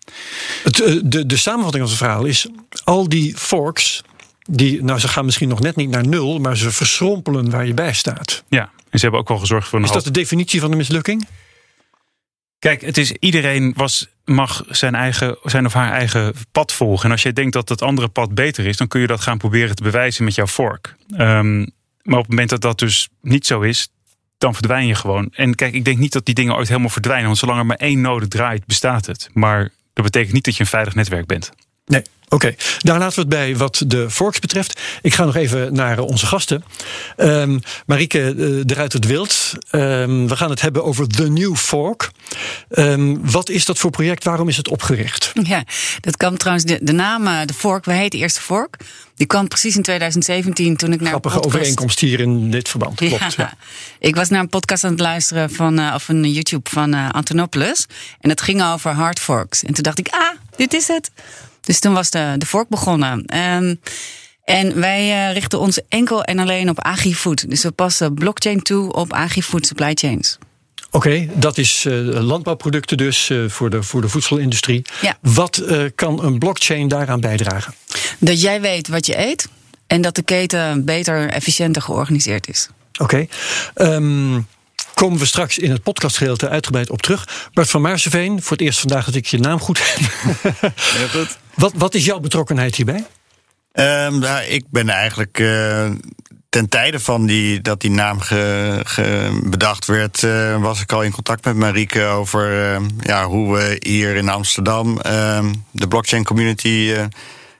Het, 0.64 0.80
eh, 0.82 1.00
de, 1.04 1.26
de 1.26 1.38
samenvatting 1.38 1.84
van 1.84 1.92
het 1.92 2.02
verhaal 2.02 2.26
is: 2.26 2.48
al 2.84 3.10
die 3.10 3.38
forks. 3.38 4.04
Die, 4.52 4.84
nou, 4.84 5.00
ze 5.00 5.08
gaan 5.08 5.26
misschien 5.26 5.50
nog 5.50 5.60
net 5.60 5.76
niet 5.76 5.90
naar 5.90 6.08
nul, 6.08 6.40
maar 6.40 6.58
ze 6.58 6.72
verschrompelen 6.72 7.50
waar 7.50 7.66
je 7.66 7.74
bij 7.74 7.94
staat. 7.94 8.44
Ja, 8.48 8.62
en 8.62 9.00
ze 9.00 9.02
hebben 9.02 9.20
ook 9.20 9.28
wel 9.28 9.38
gezorgd 9.38 9.68
voor 9.68 9.80
een. 9.80 9.86
Is 9.86 9.92
dat 9.92 10.04
de 10.04 10.12
definitie 10.12 10.60
van 10.60 10.72
de 10.72 10.78
mislukking? 10.78 11.28
Kijk, 12.60 12.82
het 12.82 12.98
is 12.98 13.12
iedereen 13.12 13.74
was, 13.76 14.08
mag 14.26 14.64
zijn, 14.70 14.96
eigen, 14.96 15.38
zijn 15.44 15.66
of 15.66 15.74
haar 15.74 15.92
eigen 15.92 16.34
pad 16.52 16.72
volgen. 16.72 17.06
En 17.06 17.12
als 17.12 17.24
jij 17.24 17.34
denkt 17.34 17.54
dat 17.54 17.70
het 17.70 17.82
andere 17.82 18.08
pad 18.08 18.34
beter 18.34 18.66
is, 18.66 18.78
dan 18.78 18.88
kun 18.88 19.02
je 19.02 19.08
dat 19.08 19.22
gaan 19.22 19.38
proberen 19.38 19.76
te 19.76 19.84
bewijzen 19.84 20.24
met 20.24 20.36
jouw 20.36 20.48
fork. 20.48 20.96
Um, 21.18 21.72
maar 22.10 22.18
op 22.20 22.24
het 22.24 22.30
moment 22.30 22.50
dat 22.50 22.62
dat 22.62 22.80
dus 22.80 23.10
niet 23.22 23.46
zo 23.46 23.62
is, 23.62 23.90
dan 24.38 24.54
verdwijn 24.54 24.88
je 24.88 24.96
gewoon. 24.96 25.30
En 25.34 25.56
kijk, 25.56 25.74
ik 25.74 25.86
denk 25.86 25.98
niet 25.98 26.14
dat 26.14 26.26
die 26.26 26.36
dingen 26.36 26.56
ooit 26.56 26.68
helemaal 26.68 26.90
verdwijnen. 26.90 27.26
Want 27.26 27.38
zolang 27.38 27.60
er 27.60 27.66
maar 27.66 27.78
één 27.78 28.02
node 28.02 28.28
draait, 28.28 28.66
bestaat 28.66 29.06
het. 29.06 29.30
Maar 29.34 29.72
dat 29.94 30.04
betekent 30.04 30.34
niet 30.34 30.46
dat 30.46 30.56
je 30.56 30.62
een 30.62 30.70
veilig 30.70 30.96
netwerk 30.96 31.26
bent. 31.26 31.52
Nee, 31.86 32.02
Oké, 32.30 32.56
daar 32.80 33.00
laten 33.00 33.16
we 33.16 33.22
het 33.22 33.30
bij 33.30 33.58
wat 33.58 33.84
de 33.88 34.10
forks 34.10 34.40
betreft. 34.40 34.82
Ik 35.02 35.14
ga 35.14 35.26
nog 35.26 35.36
even 35.36 35.74
naar 35.74 36.00
onze 36.00 36.26
gasten. 36.26 36.64
Um, 37.18 37.60
Marieke 37.86 38.34
uh, 38.36 38.62
de 38.66 38.74
Ruiter 38.74 39.00
Wild. 39.00 39.54
Um, 39.72 40.28
we 40.28 40.36
gaan 40.36 40.50
het 40.50 40.62
hebben 40.62 40.84
over 40.84 41.08
The 41.08 41.30
New 41.30 41.56
Fork. 41.56 42.12
Um, 42.70 43.32
wat 43.32 43.50
is 43.50 43.66
dat 43.66 43.78
voor 43.78 43.90
project? 43.90 44.24
Waarom 44.24 44.48
is 44.48 44.58
het 44.58 44.68
opgericht? 44.68 45.32
Ja, 45.44 45.64
dat 46.00 46.18
kwam 46.18 46.38
trouwens, 46.38 46.66
de, 46.66 46.80
de 46.82 46.92
naam, 46.92 47.28
eh, 47.28 47.40
de 47.46 47.54
Fork, 47.54 47.86
we 47.86 47.94
heet 47.94 48.14
Eerste 48.14 48.42
Fork. 48.42 48.78
Die 49.16 49.28
kwam 49.28 49.48
precies 49.48 49.76
in 49.76 49.82
2017 49.82 50.78
toen 50.78 50.94
ik 50.94 51.00
naar 51.00 51.10
Grappige 51.10 51.36
podcast... 51.36 51.56
overeenkomst 51.56 52.00
hier 52.00 52.20
in 52.20 52.52
dit 52.52 52.70
verband. 52.70 52.96
Klopt, 52.96 53.34
ja. 53.34 53.54
Ik 54.00 54.16
was 54.16 54.30
naar 54.30 54.40
een 54.40 54.50
podcast 54.50 54.84
aan 54.84 54.92
het 54.92 55.00
luisteren 55.00 55.52
van, 55.52 55.80
uh, 55.80 55.92
of 55.96 56.10
een 56.10 56.32
YouTube 56.32 56.70
van 56.70 56.96
uh, 56.96 57.10
Antonopoulos. 57.10 57.86
En 58.20 58.30
het 58.30 58.42
ging 58.42 58.64
over 58.64 58.92
hard 58.92 59.20
forks. 59.20 59.64
En 59.64 59.74
toen 59.74 59.84
dacht 59.84 60.00
ik, 60.00 60.08
ah, 60.10 60.36
dit 60.56 60.74
is 60.74 60.88
het. 60.88 61.12
Dus 61.62 61.80
toen 61.80 61.94
was 61.94 62.10
de, 62.10 62.36
de 62.38 62.46
vork 62.46 62.70
begonnen. 62.70 63.26
Ehm, 63.26 63.76
en 64.44 64.80
wij 64.80 65.28
uh, 65.28 65.34
richten 65.34 65.60
ons 65.60 65.80
enkel 65.90 66.24
en 66.24 66.40
alleen 66.40 66.70
op 66.70 66.80
agri-food. 66.80 67.50
Dus 67.50 67.64
we 67.64 67.72
passen 67.72 68.14
blockchain 68.14 68.62
toe 68.62 68.94
op 68.94 69.14
agri-food 69.14 69.66
supply 69.66 69.92
chains. 69.94 70.38
Oké, 70.92 71.30
dat 71.34 71.58
is 71.58 71.86
uh, 71.86 72.22
landbouwproducten 72.22 72.98
dus 72.98 73.30
uh, 73.30 73.50
voor, 73.50 73.70
de, 73.70 73.84
voor 73.84 74.02
de 74.02 74.10
voedselindustrie. 74.10 74.82
Ja. 75.02 75.18
Wat 75.22 75.64
kan 75.96 76.24
een 76.24 76.40
blockchain 76.40 76.88
daaraan 76.88 77.20
bijdragen? 77.20 77.74
Dat 78.20 78.42
jij 78.42 78.62
weet 78.62 78.88
wat 78.88 79.06
je 79.06 79.18
eet 79.18 79.48
en 79.88 80.02
dat 80.02 80.16
de 80.16 80.22
keten 80.22 80.86
beter, 80.86 81.30
efficiënter 81.30 81.82
georganiseerd 81.82 82.48
is. 82.48 82.70
Oké. 83.00 83.04
Okay. 83.04 83.30
Um, 83.94 84.34
ehm, 84.34 84.42
komen 84.94 85.20
we 85.20 85.26
straks 85.26 85.58
in 85.58 85.72
het 85.72 85.84
podcastgedeelte 85.84 86.50
uitgebreid 86.50 86.90
op 86.90 87.02
terug. 87.02 87.50
Bart 87.54 87.70
van 87.70 87.82
Maarseveen, 87.82 88.42
voor 88.42 88.58
het 88.58 88.66
eerst 88.66 88.80
vandaag 88.80 89.06
dat 89.06 89.16
ik 89.16 89.26
je 89.26 89.40
naam 89.40 89.60
goed 89.60 89.80
heb. 89.82 89.98
Ja, 90.74 91.08
goed. 91.12 91.38
Wat, 91.60 91.74
wat 91.76 91.94
is 91.94 92.06
jouw 92.06 92.20
betrokkenheid 92.20 92.76
hierbij? 92.76 93.06
Um, 93.74 94.20
nou, 94.20 94.44
ik 94.44 94.64
ben 94.70 94.90
eigenlijk 94.90 95.40
uh, 95.40 95.90
ten 96.50 96.70
tijde 96.70 97.00
van 97.00 97.26
die, 97.26 97.62
dat 97.62 97.82
die 97.82 97.92
naam 97.92 98.20
ge, 98.20 98.80
ge 98.84 99.40
bedacht 99.44 99.86
werd, 99.86 100.22
uh, 100.22 100.62
was 100.62 100.82
ik 100.82 100.92
al 100.92 101.04
in 101.04 101.12
contact 101.12 101.46
met 101.46 101.56
Marieke 101.56 102.04
over 102.04 102.74
uh, 102.74 102.88
ja, 103.00 103.26
hoe 103.26 103.56
we 103.56 103.76
hier 103.80 104.16
in 104.16 104.30
Amsterdam 104.30 105.00
ehm, 105.00 105.54
de 105.72 105.88
blockchain 105.88 106.24
community 106.24 106.94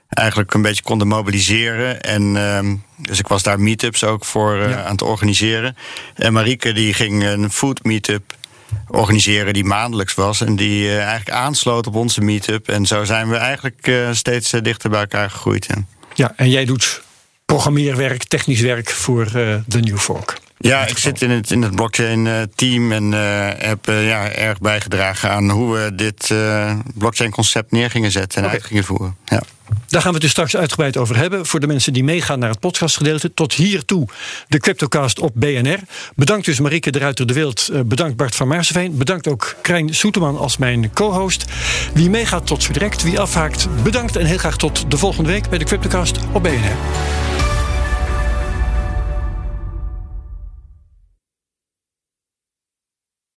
eigenlijk 0.08 0.54
een 0.54 0.62
beetje 0.62 0.82
konden 0.82 1.08
mobiliseren. 1.08 2.00
En 2.00 2.36
ehm, 2.36 2.76
dus 2.96 3.18
ik 3.18 3.28
was 3.28 3.42
daar 3.42 3.60
meetups 3.60 4.04
ook 4.04 4.24
voor 4.24 4.76
aan 4.76 4.92
het 4.92 5.02
organiseren. 5.02 5.76
En 6.14 6.32
Marieke 6.32 6.72
die 6.72 6.94
ging 6.94 7.24
een 7.24 7.50
food 7.50 7.84
meetup 7.84 8.38
organiseren 8.88 9.52
die 9.52 9.64
maandelijks 9.64 10.14
was. 10.14 10.40
En 10.40 10.56
die 10.56 10.84
uh, 10.84 10.96
eigenlijk 10.96 11.30
aansloot 11.30 11.86
op 11.86 11.94
onze 11.94 12.20
meetup. 12.20 12.68
En 12.68 12.86
zo 12.86 13.04
zijn 13.04 13.28
we 13.28 13.36
eigenlijk 13.36 13.86
uh, 13.86 14.08
steeds 14.12 14.52
uh, 14.52 14.60
dichter 14.62 14.90
bij 14.90 15.00
elkaar 15.00 15.30
gegroeid. 15.30 15.66
Ja, 16.14 16.32
en 16.36 16.50
jij 16.50 16.64
doet 16.64 17.02
programmeerwerk, 17.44 18.24
technisch 18.24 18.60
werk 18.60 18.90
voor 18.90 19.24
de 19.66 19.80
New 19.80 19.98
Fork. 19.98 20.38
Ja, 20.58 20.86
ik 20.86 20.98
zit 20.98 21.22
in 21.22 21.30
het, 21.30 21.50
in 21.50 21.62
het 21.62 21.74
blockchain 21.74 22.50
team 22.54 22.92
en 22.92 23.12
heb 23.58 23.86
ja, 23.86 24.28
erg 24.28 24.58
bijgedragen 24.58 25.30
aan 25.30 25.50
hoe 25.50 25.74
we 25.74 25.94
dit 25.94 26.34
blockchain 26.94 27.30
concept 27.30 27.72
neer 27.72 27.90
gingen 27.90 28.10
zetten 28.10 28.42
en 28.42 28.48
uit 28.48 28.64
gingen 28.64 28.84
voeren. 28.84 29.16
Ja. 29.24 29.42
Daar 29.88 30.00
gaan 30.00 30.10
we 30.10 30.16
het 30.16 30.22
dus 30.22 30.30
straks 30.30 30.56
uitgebreid 30.56 30.96
over 30.96 31.16
hebben. 31.16 31.46
Voor 31.46 31.60
de 31.60 31.66
mensen 31.66 31.92
die 31.92 32.04
meegaan 32.04 32.38
naar 32.38 32.50
het 32.50 32.60
podcastgedeelte. 32.60 33.34
Tot 33.34 33.52
hiertoe 33.52 34.08
de 34.48 34.58
Cryptocast 34.58 35.18
op 35.18 35.32
BNR. 35.34 35.78
Bedankt 36.16 36.44
dus 36.44 36.60
Marieke 36.60 36.90
de 36.90 36.98
Ruiter 36.98 37.26
de 37.26 37.32
Wild. 37.32 37.68
Eh, 37.72 37.80
bedankt 37.80 38.16
Bart 38.16 38.34
van 38.34 38.48
Maarseveen. 38.48 38.96
Bedankt 38.96 39.28
ook 39.28 39.56
Krijn 39.62 39.94
Soeterman 39.94 40.38
als 40.38 40.56
mijn 40.56 40.92
co-host. 40.92 41.44
Wie 41.94 42.10
meegaat 42.10 42.46
tot 42.46 42.62
zo 42.62 42.72
direct. 42.72 43.02
Wie 43.02 43.20
afhaakt 43.20 43.68
bedankt. 43.82 44.16
En 44.16 44.26
heel 44.26 44.38
graag 44.38 44.56
tot 44.56 44.90
de 44.90 44.96
volgende 44.96 45.30
week 45.30 45.48
bij 45.48 45.58
de 45.58 45.64
Cryptocast 45.64 46.18
op 46.32 46.42
BNR. 46.42 47.39